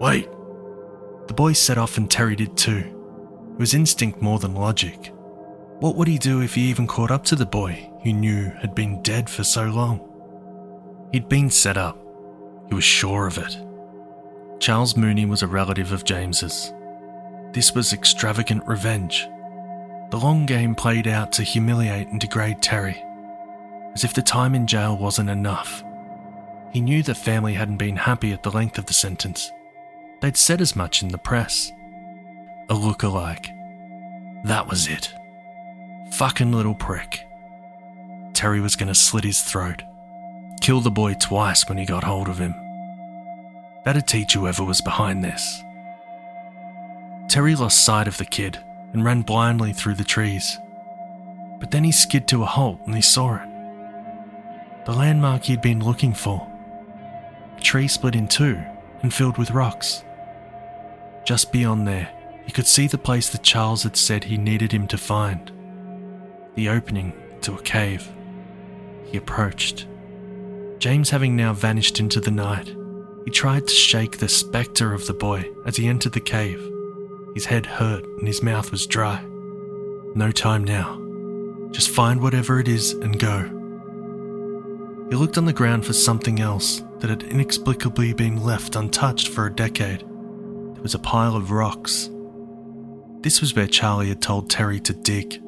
Wait! 0.00 0.28
The 1.26 1.34
boy 1.34 1.52
set 1.52 1.78
off 1.78 1.96
and 1.96 2.10
Terry 2.10 2.36
did 2.36 2.56
too. 2.56 2.90
It 3.52 3.58
was 3.58 3.74
instinct 3.74 4.20
more 4.20 4.38
than 4.38 4.54
logic. 4.54 5.12
What 5.80 5.96
would 5.96 6.08
he 6.08 6.18
do 6.18 6.42
if 6.42 6.54
he 6.54 6.62
even 6.62 6.86
caught 6.86 7.10
up 7.10 7.24
to 7.24 7.36
the 7.36 7.46
boy 7.46 7.90
he 8.00 8.12
knew 8.12 8.50
had 8.50 8.74
been 8.74 9.02
dead 9.02 9.28
for 9.30 9.44
so 9.44 9.64
long? 9.66 10.00
He'd 11.12 11.28
been 11.28 11.50
set 11.50 11.76
up. 11.76 11.98
He 12.68 12.74
was 12.74 12.84
sure 12.84 13.26
of 13.26 13.38
it. 13.38 13.56
Charles 14.60 14.96
Mooney 14.96 15.26
was 15.26 15.42
a 15.42 15.46
relative 15.46 15.92
of 15.92 16.04
James's. 16.04 16.72
This 17.52 17.74
was 17.74 17.92
extravagant 17.92 18.66
revenge. 18.66 19.28
The 20.10 20.18
long 20.18 20.46
game 20.46 20.74
played 20.74 21.06
out 21.06 21.32
to 21.32 21.42
humiliate 21.42 22.08
and 22.08 22.20
degrade 22.20 22.62
Terry. 22.62 23.02
As 23.94 24.04
if 24.04 24.14
the 24.14 24.22
time 24.22 24.54
in 24.54 24.66
jail 24.66 24.96
wasn't 24.96 25.30
enough. 25.30 25.84
He 26.74 26.80
knew 26.80 27.04
the 27.04 27.14
family 27.14 27.54
hadn't 27.54 27.76
been 27.76 27.96
happy 27.96 28.32
at 28.32 28.42
the 28.42 28.50
length 28.50 28.78
of 28.78 28.86
the 28.86 28.92
sentence. 28.92 29.52
They'd 30.20 30.36
said 30.36 30.60
as 30.60 30.74
much 30.74 31.02
in 31.02 31.08
the 31.08 31.18
press 31.18 31.70
a 32.68 32.74
look-alike. 32.74 33.50
That 34.44 34.66
was 34.68 34.88
it. 34.88 35.14
Fucking 36.12 36.50
little 36.50 36.74
prick. 36.74 37.26
Terry 38.32 38.60
was 38.60 38.74
going 38.74 38.88
to 38.88 38.94
slit 38.94 39.22
his 39.22 39.42
throat. 39.42 39.82
Kill 40.60 40.80
the 40.80 40.90
boy 40.90 41.14
twice 41.14 41.68
when 41.68 41.78
he 41.78 41.84
got 41.84 42.04
hold 42.04 42.28
of 42.28 42.38
him. 42.38 42.54
That'd 43.84 44.08
teach 44.08 44.32
whoever 44.32 44.64
was 44.64 44.80
behind 44.80 45.22
this. 45.22 45.62
Terry 47.28 47.54
lost 47.54 47.84
sight 47.84 48.08
of 48.08 48.18
the 48.18 48.24
kid 48.24 48.58
and 48.92 49.04
ran 49.04 49.22
blindly 49.22 49.72
through 49.72 49.94
the 49.94 50.04
trees. 50.04 50.58
But 51.60 51.70
then 51.70 51.84
he 51.84 51.92
skid 51.92 52.26
to 52.28 52.42
a 52.42 52.46
halt 52.46 52.80
and 52.86 52.94
he 52.96 53.02
saw 53.02 53.36
it. 53.36 53.48
The 54.86 54.92
landmark 54.92 55.44
he'd 55.44 55.62
been 55.62 55.84
looking 55.84 56.14
for. 56.14 56.50
Tree 57.64 57.88
split 57.88 58.14
in 58.14 58.28
two 58.28 58.62
and 59.02 59.12
filled 59.12 59.38
with 59.38 59.50
rocks. 59.50 60.04
Just 61.24 61.50
beyond 61.50 61.88
there, 61.88 62.10
he 62.44 62.52
could 62.52 62.66
see 62.66 62.86
the 62.86 62.98
place 62.98 63.30
that 63.30 63.42
Charles 63.42 63.82
had 63.82 63.96
said 63.96 64.22
he 64.22 64.36
needed 64.36 64.70
him 64.70 64.86
to 64.88 64.98
find 64.98 65.50
the 66.54 66.68
opening 66.68 67.14
to 67.40 67.54
a 67.54 67.62
cave. 67.62 68.12
He 69.06 69.16
approached. 69.16 69.86
James 70.78 71.08
having 71.10 71.34
now 71.34 71.54
vanished 71.54 71.98
into 71.98 72.20
the 72.20 72.30
night, 72.30 72.76
he 73.24 73.30
tried 73.30 73.66
to 73.66 73.74
shake 73.74 74.18
the 74.18 74.28
spectre 74.28 74.92
of 74.92 75.06
the 75.06 75.14
boy 75.14 75.50
as 75.64 75.76
he 75.76 75.88
entered 75.88 76.12
the 76.12 76.20
cave. 76.20 76.62
His 77.34 77.46
head 77.46 77.64
hurt 77.64 78.04
and 78.18 78.28
his 78.28 78.42
mouth 78.42 78.70
was 78.70 78.86
dry. 78.86 79.24
No 80.14 80.30
time 80.30 80.62
now. 80.64 81.00
Just 81.72 81.88
find 81.88 82.20
whatever 82.22 82.60
it 82.60 82.68
is 82.68 82.92
and 82.92 83.18
go. 83.18 83.63
He 85.10 85.16
looked 85.16 85.38
on 85.38 85.44
the 85.44 85.52
ground 85.52 85.84
for 85.84 85.92
something 85.92 86.40
else 86.40 86.82
that 86.98 87.10
had 87.10 87.22
inexplicably 87.22 88.14
been 88.14 88.42
left 88.42 88.76
untouched 88.76 89.28
for 89.28 89.46
a 89.46 89.54
decade. 89.54 90.00
There 90.00 90.82
was 90.82 90.94
a 90.94 90.98
pile 90.98 91.36
of 91.36 91.50
rocks, 91.50 92.08
this 93.24 93.40
was 93.40 93.56
where 93.56 93.66
Charlie 93.66 94.10
had 94.10 94.20
told 94.20 94.50
Terry 94.50 94.78
to 94.80 94.92
dig. 94.92 95.42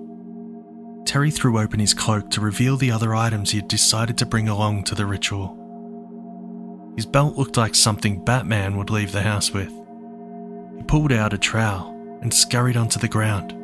Terry 1.05 1.31
threw 1.31 1.61
open 1.61 1.79
his 1.79 1.93
cloak 1.93 2.31
to 2.31 2.41
reveal 2.41 2.79
the 2.79 2.91
other 2.91 3.15
items 3.15 3.51
he 3.51 3.59
had 3.59 3.69
decided 3.69 4.17
to 4.17 4.25
bring 4.25 4.49
along 4.49 4.85
to 4.85 4.95
the 4.95 5.05
ritual. 5.05 6.95
His 6.97 7.05
belt 7.05 7.37
looked 7.37 7.59
like 7.59 7.75
something 7.75 8.25
Batman 8.25 8.79
would 8.79 8.89
leave 8.89 9.13
the 9.13 9.21
house 9.21 9.53
with. 9.53 9.69
He 9.69 10.85
pulled 10.85 11.13
out 11.13 11.35
a 11.35 11.39
trowel 11.39 12.19
and 12.23 12.33
scurried 12.33 12.79
onto 12.79 12.99
the 12.99 13.09
ground, 13.09 13.55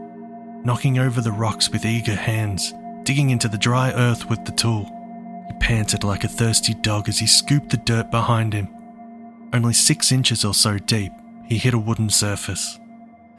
knocking 0.62 0.98
over 0.98 1.22
the 1.22 1.32
rocks 1.32 1.70
with 1.70 1.86
eager 1.86 2.14
hands, 2.14 2.74
digging 3.04 3.30
into 3.30 3.48
the 3.48 3.56
dry 3.56 3.92
earth 3.92 4.28
with 4.28 4.44
the 4.44 4.52
tool. 4.52 4.84
Panted 5.60 6.04
like 6.04 6.24
a 6.24 6.28
thirsty 6.28 6.74
dog 6.74 7.08
as 7.08 7.18
he 7.18 7.26
scooped 7.26 7.70
the 7.70 7.76
dirt 7.76 8.10
behind 8.10 8.52
him. 8.52 8.68
Only 9.52 9.74
six 9.74 10.12
inches 10.12 10.44
or 10.44 10.54
so 10.54 10.78
deep, 10.78 11.12
he 11.46 11.58
hit 11.58 11.74
a 11.74 11.78
wooden 11.78 12.10
surface 12.10 12.78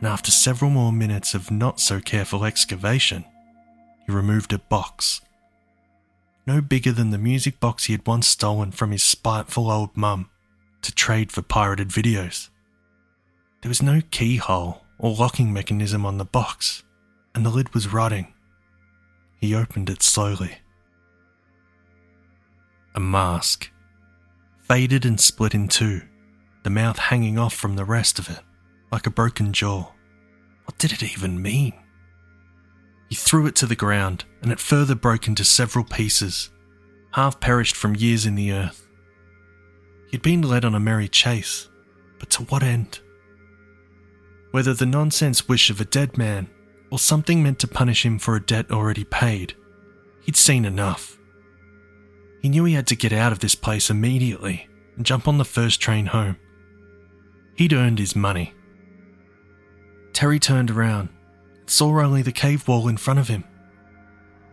and 0.04 0.12
after 0.12 0.32
several 0.32 0.70
more 0.70 0.92
minutes 0.92 1.34
of 1.34 1.50
not 1.50 1.80
so 1.80 2.02
careful 2.02 2.44
excavation, 2.44 3.24
he 4.06 4.12
removed 4.12 4.52
a 4.52 4.58
box. 4.58 5.22
No 6.46 6.60
bigger 6.60 6.92
than 6.92 7.12
the 7.12 7.18
music 7.18 7.62
box 7.62 7.86
he 7.86 7.94
had 7.94 8.06
once 8.06 8.28
stolen 8.28 8.74
from 8.74 8.92
his 8.92 9.02
spiteful 9.02 9.72
old 9.72 9.96
mum 9.96 10.30
to 10.82 10.94
trade 10.94 11.32
for 11.32 11.42
pirated 11.42 11.88
videos. 11.88 12.50
There 13.62 13.70
was 13.70 13.82
no 13.82 14.02
keyhole 14.12 14.84
or 15.00 15.16
locking 15.16 15.54
mechanism 15.54 16.06
on 16.06 16.18
the 16.18 16.26
box, 16.26 16.84
and 17.34 17.46
the 17.46 17.50
lid 17.50 17.74
was 17.74 17.94
rotting. 17.94 18.34
He 19.40 19.56
opened 19.56 19.90
it 19.90 20.04
slowly. 20.04 20.58
A 22.96 23.00
mask. 23.00 23.72
Faded 24.68 25.06
and 25.06 25.20
split 25.20 25.54
in 25.54 25.68
two, 25.68 26.02
the 26.64 26.70
mouth 26.70 26.98
hanging 26.98 27.38
off 27.38 27.54
from 27.54 27.76
the 27.76 27.86
rest 27.86 28.20
of 28.20 28.30
it 28.30 28.40
like 28.94 29.08
a 29.08 29.12
broken 29.12 29.52
jaw. 29.52 29.92
What 30.66 30.78
did 30.78 30.92
it 30.92 31.02
even 31.02 31.42
mean? 31.42 31.74
He 33.10 33.16
threw 33.16 33.48
it 33.48 33.56
to 33.56 33.66
the 33.66 33.76
ground, 33.76 34.26
and 34.44 34.52
it 34.52 34.60
further 34.60 34.94
broke 34.94 35.28
into 35.28 35.44
several 35.44 35.84
pieces, 35.84 36.52
half 37.14 37.40
perished 37.40 37.76
from 37.76 37.96
years 37.96 38.28
in 38.28 38.36
the 38.36 38.52
earth. 38.52 38.88
He'd 40.12 40.22
been 40.22 40.44
led 40.44 40.64
on 40.64 40.76
a 40.76 40.80
merry 40.80 41.08
chase, 41.08 41.70
but 42.20 42.30
to 42.30 42.44
what 42.44 42.62
end? 42.62 43.00
Whether 44.52 44.76
the 44.76 44.86
nonsense 44.86 45.48
wish 45.48 45.72
of 45.72 45.82
a 45.82 45.86
dead 45.86 46.16
man 46.16 46.48
or 46.92 47.00
something 47.00 47.42
meant 47.42 47.58
to 47.60 47.68
punish 47.68 48.06
him 48.06 48.20
for 48.20 48.36
a 48.36 48.46
debt 48.46 48.70
already 48.70 49.04
paid, 49.04 49.56
he'd 50.22 50.36
seen 50.36 50.66
enough. 50.66 51.18
He 52.44 52.50
knew 52.50 52.66
he 52.66 52.76
had 52.76 52.88
to 52.88 52.96
get 52.96 53.12
out 53.12 53.32
of 53.32 53.40
this 53.40 53.56
place 53.56 53.90
immediately 53.90 54.68
and 54.96 55.06
jump 55.06 55.28
on 55.28 55.40
the 55.40 55.46
first 55.46 55.82
train 55.82 56.06
home. 56.06 56.38
He'd 57.56 57.74
earned 57.74 57.98
his 57.98 58.16
money 58.16 58.54
Terry 60.14 60.40
turned 60.40 60.70
around 60.70 61.10
and 61.60 61.70
saw 61.70 62.00
only 62.00 62.22
the 62.22 62.32
cave 62.32 62.68
wall 62.68 62.88
in 62.88 62.98
front 62.98 63.20
of 63.20 63.28
him. 63.28 63.44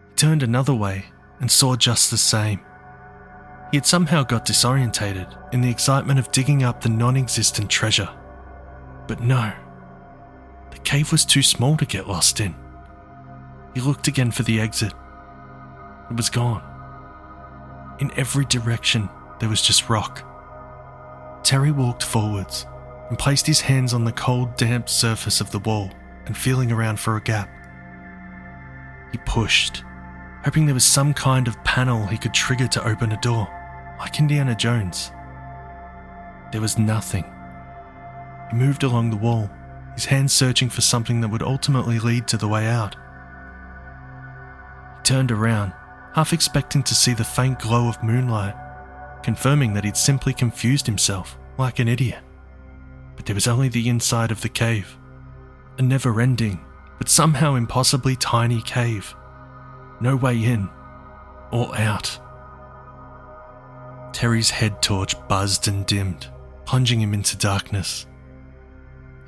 He 0.09 0.14
turned 0.16 0.42
another 0.42 0.74
way 0.74 1.05
and 1.38 1.50
saw 1.50 1.76
just 1.76 2.11
the 2.11 2.18
same. 2.18 2.61
He 3.70 3.76
had 3.76 3.87
somehow 3.87 4.24
got 4.24 4.46
disorientated 4.46 5.55
in 5.55 5.61
the 5.61 5.70
excitement 5.70 6.18
of 6.18 6.33
digging 6.33 6.62
up 6.62 6.81
the 6.81 6.88
non 6.88 7.16
existent 7.16 7.70
treasure. 7.70 8.09
But 9.07 9.20
no, 9.20 9.53
the 10.70 10.79
cave 10.79 11.12
was 11.12 11.24
too 11.24 11.42
small 11.42 11.76
to 11.76 11.87
get 11.87 12.09
lost 12.09 12.40
in. 12.40 12.55
He 13.74 13.81
looked 13.81 14.09
again 14.09 14.31
for 14.33 14.42
the 14.42 14.61
exit. 14.61 14.92
It 16.11 16.16
was 16.16 16.31
gone. 16.31 16.70
In 18.01 18.11
every 18.17 18.47
direction, 18.47 19.09
there 19.39 19.49
was 19.49 19.63
just 19.63 19.91
rock. 19.91 20.27
Terry 21.45 21.71
walked 21.71 22.03
forwards 22.03 22.67
and 23.09 23.19
placed 23.19 23.47
his 23.47 23.61
hands 23.61 23.93
on 23.93 24.05
the 24.05 24.13
cold, 24.13 24.57
damp 24.57 24.89
surface 24.89 25.41
of 25.41 25.51
the 25.51 25.59
wall 25.59 25.91
and 26.27 26.37
feeling 26.37 26.73
around 26.73 26.99
for 26.99 27.17
a 27.17 27.23
gap. 27.23 27.51
He 29.13 29.19
pushed, 29.19 29.85
hoping 30.45 30.65
there 30.65 30.75
was 30.75 30.85
some 30.85 31.13
kind 31.13 31.47
of 31.47 31.63
panel 31.65 32.07
he 32.07 32.17
could 32.17 32.33
trigger 32.33 32.69
to 32.69 32.89
open 32.89 33.13
a 33.13 33.21
door, 33.21 33.49
like 33.99 34.19
Indiana 34.19 34.55
Jones. 34.55 35.13
There 36.53 36.61
was 36.61 36.79
nothing. 36.79 37.25
He 38.51 38.57
moved 38.57 38.83
along 38.83 39.11
the 39.11 39.17
wall, 39.17 39.51
his 39.95 40.07
hands 40.07 40.33
searching 40.33 40.71
for 40.71 40.81
something 40.81 41.21
that 41.21 41.29
would 41.29 41.43
ultimately 41.43 41.99
lead 41.99 42.29
to 42.29 42.37
the 42.37 42.49
way 42.49 42.67
out. 42.67 42.95
He 44.97 45.03
turned 45.03 45.33
around, 45.33 45.73
half 46.14 46.33
expecting 46.33 46.83
to 46.83 46.94
see 46.94 47.14
the 47.14 47.25
faint 47.25 47.59
glow 47.59 47.88
of 47.88 48.03
moonlight, 48.03 48.55
confirming 49.23 49.75
that 49.75 49.85
he'd 49.85 49.96
simply 49.96 50.33
confused 50.33 50.87
himself 50.87 51.38
like 51.59 51.79
an 51.79 51.88
idiot. 51.88 52.23
But 53.16 53.27
there 53.27 53.35
was 53.35 53.46
only 53.46 53.68
the 53.68 53.88
inside 53.88 54.31
of 54.31 54.40
the 54.40 54.49
cave, 54.49 54.96
a 55.79 55.83
never 55.83 56.20
ending, 56.20 56.64
but 56.99 57.09
somehow 57.09 57.55
impossibly 57.55 58.16
tiny 58.16 58.62
cave. 58.62 59.14
No 60.01 60.16
way 60.16 60.42
in 60.42 60.68
or 61.53 61.77
out. 61.77 62.18
Terry's 64.12 64.51
head 64.51 64.83
torch 64.83 65.14
buzzed 65.29 65.68
and 65.68 65.87
dimmed, 65.87 66.29
plunging 66.64 67.01
him 67.01 67.14
into 67.14 67.37
darkness. 67.37 68.07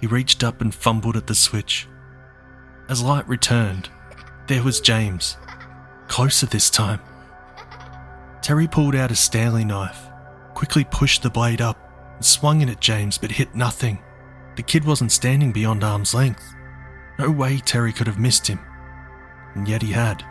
He 0.01 0.07
reached 0.07 0.42
up 0.42 0.61
and 0.61 0.75
fumbled 0.75 1.16
at 1.16 1.27
the 1.27 1.35
switch. 1.35 1.87
As 2.88 3.03
light 3.03 3.29
returned, 3.29 3.88
there 4.49 4.62
was 4.62 4.81
James, 4.81 5.37
closer 6.12 6.44
this 6.44 6.68
time. 6.68 7.01
Terry 8.42 8.68
pulled 8.68 8.94
out 8.94 9.11
a 9.11 9.16
Stanley 9.16 9.64
knife, 9.64 10.11
quickly 10.53 10.85
pushed 10.85 11.22
the 11.22 11.31
blade 11.31 11.62
up, 11.62 11.79
and 12.16 12.25
swung 12.25 12.61
it 12.61 12.68
at 12.68 12.81
James 12.81 13.16
but 13.16 13.31
hit 13.31 13.55
nothing. 13.55 13.98
The 14.57 14.62
kid 14.62 14.85
wasn't 14.85 15.11
standing 15.11 15.53
beyond 15.53 15.83
arm's 15.83 16.12
length. 16.12 16.44
No 17.18 17.31
way 17.31 17.57
Terry 17.57 17.94
could 17.94 18.07
have 18.07 18.18
missed 18.18 18.46
him. 18.46 18.61
And 19.55 19.66
yet 19.66 19.81
he 19.81 19.92
had. 19.92 20.22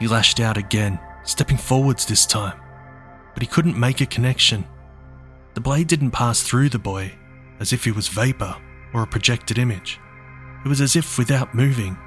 He 0.00 0.08
lashed 0.08 0.40
out 0.40 0.56
again, 0.56 0.98
stepping 1.22 1.58
forwards 1.58 2.06
this 2.06 2.24
time, 2.24 2.58
but 3.34 3.42
he 3.42 3.46
couldn't 3.46 3.78
make 3.78 4.00
a 4.00 4.06
connection. 4.06 4.64
The 5.52 5.60
blade 5.60 5.88
didn't 5.88 6.12
pass 6.12 6.42
through 6.42 6.70
the 6.70 6.78
boy, 6.78 7.12
as 7.60 7.74
if 7.74 7.84
he 7.84 7.92
was 7.92 8.08
vapor 8.08 8.56
or 8.94 9.02
a 9.02 9.06
projected 9.06 9.58
image. 9.58 10.00
It 10.64 10.68
was 10.68 10.80
as 10.80 10.96
if, 10.96 11.18
without 11.18 11.54
moving, 11.54 11.98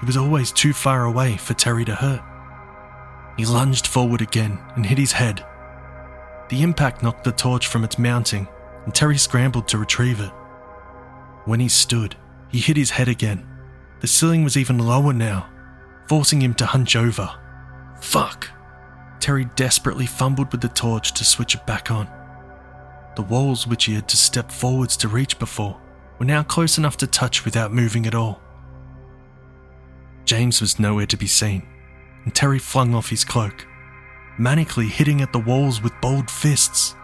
he 0.00 0.06
was 0.06 0.16
always 0.16 0.52
too 0.52 0.72
far 0.72 1.04
away 1.04 1.36
for 1.36 1.54
Terry 1.54 1.84
to 1.84 1.94
hurt. 1.94 2.22
He 3.36 3.44
lunged 3.44 3.86
forward 3.86 4.22
again 4.22 4.58
and 4.76 4.86
hit 4.86 4.98
his 4.98 5.12
head. 5.12 5.44
The 6.48 6.62
impact 6.62 7.02
knocked 7.02 7.24
the 7.24 7.32
torch 7.32 7.66
from 7.66 7.84
its 7.84 7.98
mounting, 7.98 8.46
and 8.84 8.94
Terry 8.94 9.18
scrambled 9.18 9.66
to 9.68 9.78
retrieve 9.78 10.20
it. 10.20 10.30
When 11.44 11.60
he 11.60 11.68
stood, 11.68 12.16
he 12.50 12.60
hit 12.60 12.76
his 12.76 12.90
head 12.90 13.08
again. 13.08 13.46
The 14.00 14.06
ceiling 14.06 14.44
was 14.44 14.56
even 14.56 14.78
lower 14.78 15.12
now, 15.12 15.48
forcing 16.08 16.40
him 16.40 16.54
to 16.54 16.66
hunch 16.66 16.96
over. 16.96 17.30
Fuck! 18.00 18.50
Terry 19.20 19.46
desperately 19.56 20.06
fumbled 20.06 20.52
with 20.52 20.60
the 20.60 20.68
torch 20.68 21.12
to 21.14 21.24
switch 21.24 21.54
it 21.54 21.66
back 21.66 21.90
on. 21.90 22.08
The 23.16 23.22
walls 23.22 23.66
which 23.66 23.86
he 23.86 23.94
had 23.94 24.08
to 24.08 24.16
step 24.16 24.52
forwards 24.52 24.96
to 24.98 25.08
reach 25.08 25.38
before 25.38 25.80
were 26.18 26.26
now 26.26 26.42
close 26.42 26.78
enough 26.78 26.96
to 26.98 27.06
touch 27.06 27.44
without 27.44 27.72
moving 27.72 28.06
at 28.06 28.14
all. 28.14 28.40
James 30.24 30.60
was 30.60 30.78
nowhere 30.78 31.06
to 31.06 31.16
be 31.16 31.26
seen, 31.26 31.62
and 32.24 32.34
Terry 32.34 32.58
flung 32.58 32.94
off 32.94 33.10
his 33.10 33.24
cloak, 33.24 33.66
manically 34.38 34.88
hitting 34.88 35.20
at 35.20 35.32
the 35.32 35.38
walls 35.38 35.82
with 35.82 35.92
balled 36.00 36.30
fists. 36.30 36.94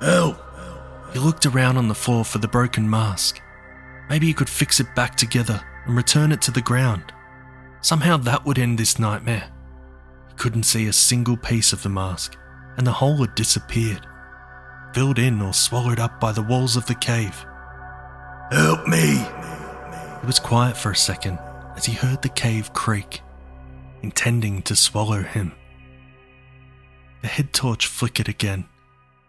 Help! 0.00 0.38
He 1.12 1.18
looked 1.18 1.46
around 1.46 1.76
on 1.76 1.88
the 1.88 1.94
floor 1.94 2.24
for 2.24 2.38
the 2.38 2.48
broken 2.48 2.88
mask. 2.88 3.40
Maybe 4.08 4.26
he 4.26 4.34
could 4.34 4.48
fix 4.48 4.80
it 4.80 4.94
back 4.94 5.16
together 5.16 5.60
and 5.86 5.96
return 5.96 6.30
it 6.30 6.42
to 6.42 6.50
the 6.50 6.60
ground. 6.60 7.12
Somehow 7.80 8.18
that 8.18 8.44
would 8.44 8.58
end 8.58 8.78
this 8.78 8.98
nightmare. 8.98 9.50
He 10.28 10.34
couldn't 10.34 10.64
see 10.64 10.86
a 10.86 10.92
single 10.92 11.36
piece 11.36 11.72
of 11.72 11.82
the 11.82 11.88
mask, 11.88 12.36
and 12.76 12.86
the 12.86 12.92
hole 12.92 13.16
had 13.16 13.34
disappeared, 13.34 14.06
filled 14.94 15.18
in 15.18 15.40
or 15.40 15.54
swallowed 15.54 15.98
up 15.98 16.20
by 16.20 16.32
the 16.32 16.42
walls 16.42 16.76
of 16.76 16.86
the 16.86 16.94
cave. 16.94 17.44
Help 18.52 18.86
me! 18.86 19.22
It 20.22 20.26
was 20.26 20.38
quiet 20.38 20.76
for 20.76 20.90
a 20.90 20.96
second 20.96 21.38
as 21.76 21.84
he 21.84 21.92
heard 21.92 22.22
the 22.22 22.28
cave 22.28 22.72
creak, 22.72 23.22
intending 24.02 24.62
to 24.62 24.76
swallow 24.76 25.22
him. 25.22 25.52
The 27.22 27.28
head 27.28 27.52
torch 27.52 27.86
flickered 27.86 28.28
again. 28.28 28.66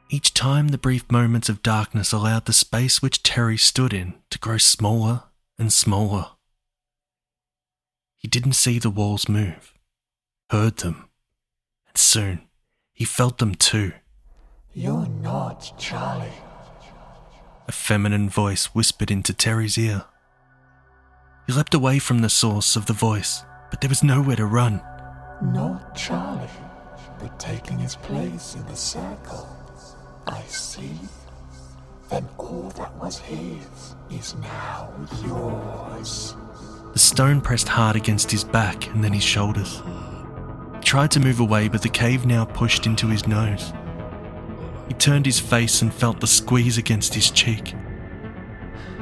Each 0.10 0.34
time 0.34 0.70
the 0.70 0.78
brief 0.78 1.10
moments 1.12 1.50
of 1.50 1.64
darkness 1.64 2.12
allowed 2.12 2.46
the 2.46 2.54
space 2.54 3.02
which 3.02 3.24
Terry 3.24 3.58
stood 3.58 3.94
in 3.94 4.16
to 4.30 4.40
grow 4.40 4.58
smaller 4.58 5.24
and 5.58 5.72
smaller. 5.72 6.32
He 8.18 8.28
didn't 8.28 8.54
see 8.54 8.78
the 8.78 8.90
walls 8.90 9.28
move, 9.28 9.74
heard 10.50 10.78
them, 10.78 11.10
and 11.88 11.98
soon 11.98 12.48
he 12.94 13.06
felt 13.06 13.40
them 13.40 13.56
too. 13.56 13.94
You're 14.74 15.08
not 15.08 15.74
Charlie. 15.78 16.30
A 17.68 17.72
feminine 17.72 18.30
voice 18.30 18.66
whispered 18.76 19.12
into 19.12 19.34
Terry's 19.34 19.78
ear. 19.78 20.06
He 21.48 21.54
leapt 21.54 21.74
away 21.74 22.00
from 22.00 22.20
the 22.20 22.30
source 22.30 22.76
of 22.76 22.86
the 22.86 22.94
voice, 22.94 23.44
but 23.70 23.82
there 23.82 23.90
was 23.90 24.04
nowhere 24.04 24.36
to 24.36 24.46
run. 24.46 24.82
Not 25.42 25.96
Charlie, 25.96 26.48
but 27.20 27.40
taking 27.40 27.80
his 27.80 27.96
place 27.96 28.56
in 28.56 28.66
the 28.68 28.76
circle. 28.76 29.50
I 30.28 30.42
see. 30.44 31.00
Then 32.10 32.28
all 32.38 32.70
that 32.78 32.96
was 32.98 33.18
his 33.20 33.96
is 34.10 34.36
now 34.36 34.92
yours. 35.26 36.36
The 36.94 37.00
stone 37.00 37.42
pressed 37.42 37.70
hard 37.70 37.96
against 37.96 38.30
his 38.30 38.44
back 38.44 38.88
and 38.88 39.04
then 39.04 39.14
his 39.14 39.24
shoulders. 39.24 39.82
He 40.76 40.82
tried 40.82 41.12
to 41.12 41.20
move 41.20 41.40
away, 41.40 41.70
but 41.70 41.82
the 41.82 41.90
cave 41.90 42.26
now 42.26 42.46
pushed 42.46 42.86
into 42.86 43.08
his 43.08 43.28
nose. 43.28 43.74
He 44.88 44.94
turned 44.94 45.26
his 45.26 45.40
face 45.40 45.82
and 45.82 45.94
felt 45.94 46.20
the 46.20 46.28
squeeze 46.28 46.78
against 46.78 47.14
his 47.14 47.32
cheek. 47.32 47.74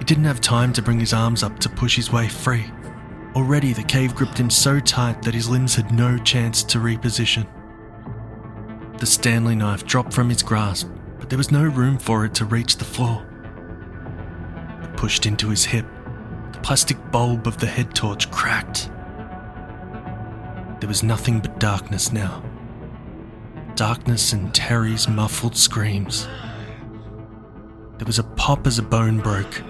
Didn't 0.10 0.24
have 0.24 0.42
time 0.42 0.74
to 0.74 0.82
bring 0.82 1.00
his 1.00 1.14
arms 1.14 1.44
up 1.44 1.60
to 1.60 1.70
push 1.70 1.96
his 1.96 2.12
way 2.12 2.28
free. 2.28 2.66
Already 3.36 3.74
the 3.74 3.84
cave 3.84 4.16
gripped 4.16 4.40
him 4.40 4.50
so 4.50 4.80
tight 4.80 5.22
that 5.22 5.36
his 5.36 5.48
limbs 5.48 5.76
had 5.76 5.94
no 5.94 6.18
chance 6.18 6.64
to 6.64 6.80
reposition. 6.80 7.48
The 8.98 9.06
Stanley 9.06 9.54
knife 9.54 9.86
dropped 9.86 10.12
from 10.12 10.30
his 10.30 10.42
grasp, 10.42 10.88
but 11.20 11.30
there 11.30 11.38
was 11.38 11.52
no 11.52 11.62
room 11.62 12.00
for 12.00 12.26
it 12.26 12.34
to 12.34 12.46
reach 12.46 12.78
the 12.78 12.86
floor. 12.86 13.24
It 14.82 14.98
pushed 14.98 15.28
into 15.28 15.50
his 15.50 15.64
hip. 15.64 15.86
The 16.54 16.60
plastic 16.62 17.12
bulb 17.12 17.46
of 17.46 17.60
the 17.60 17.68
head 17.68 17.94
torch 17.94 18.32
cracked. 18.32 18.90
There 20.80 20.90
was 20.90 21.04
nothing 21.04 21.40
but 21.40 21.60
darkness 21.60 22.12
now. 22.12 22.44
Darkness 23.76 24.34
and 24.34 24.56
Terry's 24.56 25.08
muffled 25.08 25.56
screams. 25.56 26.28
There 28.00 28.08
was 28.08 28.18
a 28.18 28.24
pop 28.24 28.66
as 28.66 28.80
a 28.80 28.82
bone 28.82 29.20
broke. 29.20 29.62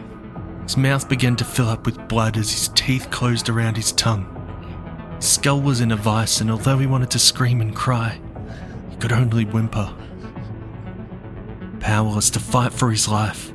His 0.70 0.78
mouth 0.78 1.10
began 1.10 1.36
to 1.38 1.44
fill 1.44 1.68
up 1.68 1.88
with 1.88 2.08
blood 2.08 2.38
as 2.38 2.52
his 2.52 2.68
teeth 2.76 3.10
closed 3.10 3.50
around 3.50 3.76
his 3.76 3.92
tongue. 3.92 4.28
His 5.16 5.28
skull 5.28 5.62
was 5.62 5.82
in 5.82 5.92
a 5.92 5.96
vice, 5.96 6.42
and 6.42 6.52
although 6.52 6.78
he 6.78 6.86
wanted 6.86 7.10
to 7.10 7.18
scream 7.18 7.60
and 7.60 7.76
cry, 7.76 8.22
he 8.92 8.96
could 8.98 9.12
only 9.12 9.46
whimper. 9.46 9.92
Powerless 11.80 12.30
to 12.30 12.40
fight 12.40 12.72
for 12.72 12.92
his 12.92 13.08
life, 13.08 13.52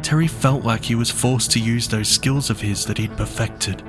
Terry 0.00 0.26
felt 0.26 0.64
like 0.64 0.82
he 0.82 0.94
was 0.94 1.10
forced 1.10 1.50
to 1.50 1.60
use 1.60 1.88
those 1.88 2.08
skills 2.08 2.48
of 2.48 2.62
his 2.62 2.86
that 2.86 2.96
he'd 2.96 3.18
perfected 3.18 3.82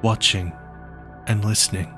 watching 0.00 0.50
and 1.26 1.44
listening. 1.44 1.94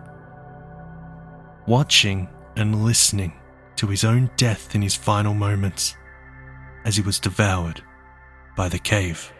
Watching 1.68 2.28
and 2.56 2.84
listening 2.84 3.32
to 3.76 3.86
his 3.86 4.02
own 4.02 4.28
death 4.36 4.74
in 4.74 4.82
his 4.82 4.96
final 4.96 5.34
moments 5.34 5.94
as 6.84 6.96
he 6.96 7.02
was 7.02 7.20
devoured 7.20 7.80
by 8.56 8.68
the 8.68 8.80
cave. 8.80 9.32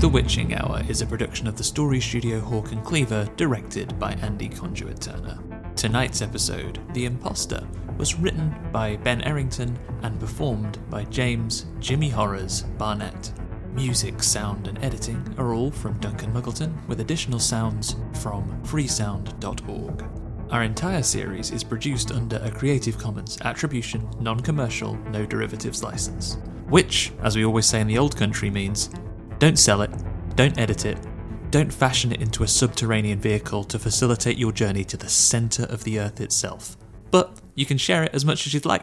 The 0.00 0.08
Witching 0.08 0.54
Hour 0.54 0.82
is 0.88 1.02
a 1.02 1.06
production 1.06 1.46
of 1.46 1.58
the 1.58 1.62
story 1.62 2.00
studio 2.00 2.40
Hawk 2.40 2.72
and 2.72 2.82
Cleaver, 2.82 3.28
directed 3.36 3.98
by 3.98 4.12
Andy 4.12 4.48
Conduit 4.48 4.98
Turner. 4.98 5.38
Tonight's 5.76 6.22
episode, 6.22 6.80
The 6.94 7.04
Imposter, 7.04 7.68
was 7.98 8.14
written 8.14 8.54
by 8.72 8.96
Ben 8.96 9.20
Errington 9.20 9.78
and 10.02 10.18
performed 10.18 10.78
by 10.88 11.04
James 11.04 11.66
Jimmy 11.80 12.08
Horrors 12.08 12.62
Barnett. 12.78 13.30
Music, 13.74 14.22
sound, 14.22 14.68
and 14.68 14.82
editing 14.82 15.22
are 15.36 15.52
all 15.52 15.70
from 15.70 15.98
Duncan 15.98 16.32
Muggleton, 16.32 16.74
with 16.88 17.00
additional 17.00 17.38
sounds 17.38 17.96
from 18.22 18.48
freesound.org. 18.62 20.02
Our 20.50 20.62
entire 20.62 21.02
series 21.02 21.50
is 21.50 21.62
produced 21.62 22.10
under 22.10 22.36
a 22.36 22.50
Creative 22.50 22.96
Commons 22.96 23.36
Attribution, 23.42 24.08
Non 24.18 24.40
Commercial, 24.40 24.94
No 25.10 25.26
Derivatives 25.26 25.82
license. 25.82 26.38
Which, 26.70 27.12
as 27.22 27.36
we 27.36 27.44
always 27.44 27.66
say 27.66 27.82
in 27.82 27.86
the 27.86 27.98
old 27.98 28.16
country, 28.16 28.48
means 28.48 28.88
don't 29.40 29.58
sell 29.58 29.80
it, 29.80 29.90
don't 30.36 30.58
edit 30.58 30.84
it, 30.84 30.98
don't 31.50 31.72
fashion 31.72 32.12
it 32.12 32.20
into 32.20 32.42
a 32.42 32.46
subterranean 32.46 33.18
vehicle 33.18 33.64
to 33.64 33.78
facilitate 33.78 34.36
your 34.36 34.52
journey 34.52 34.84
to 34.84 34.98
the 34.98 35.08
centre 35.08 35.64
of 35.64 35.82
the 35.82 35.98
Earth 35.98 36.20
itself. 36.20 36.76
But 37.10 37.40
you 37.54 37.64
can 37.64 37.78
share 37.78 38.04
it 38.04 38.14
as 38.14 38.22
much 38.22 38.46
as 38.46 38.52
you'd 38.52 38.66
like. 38.66 38.82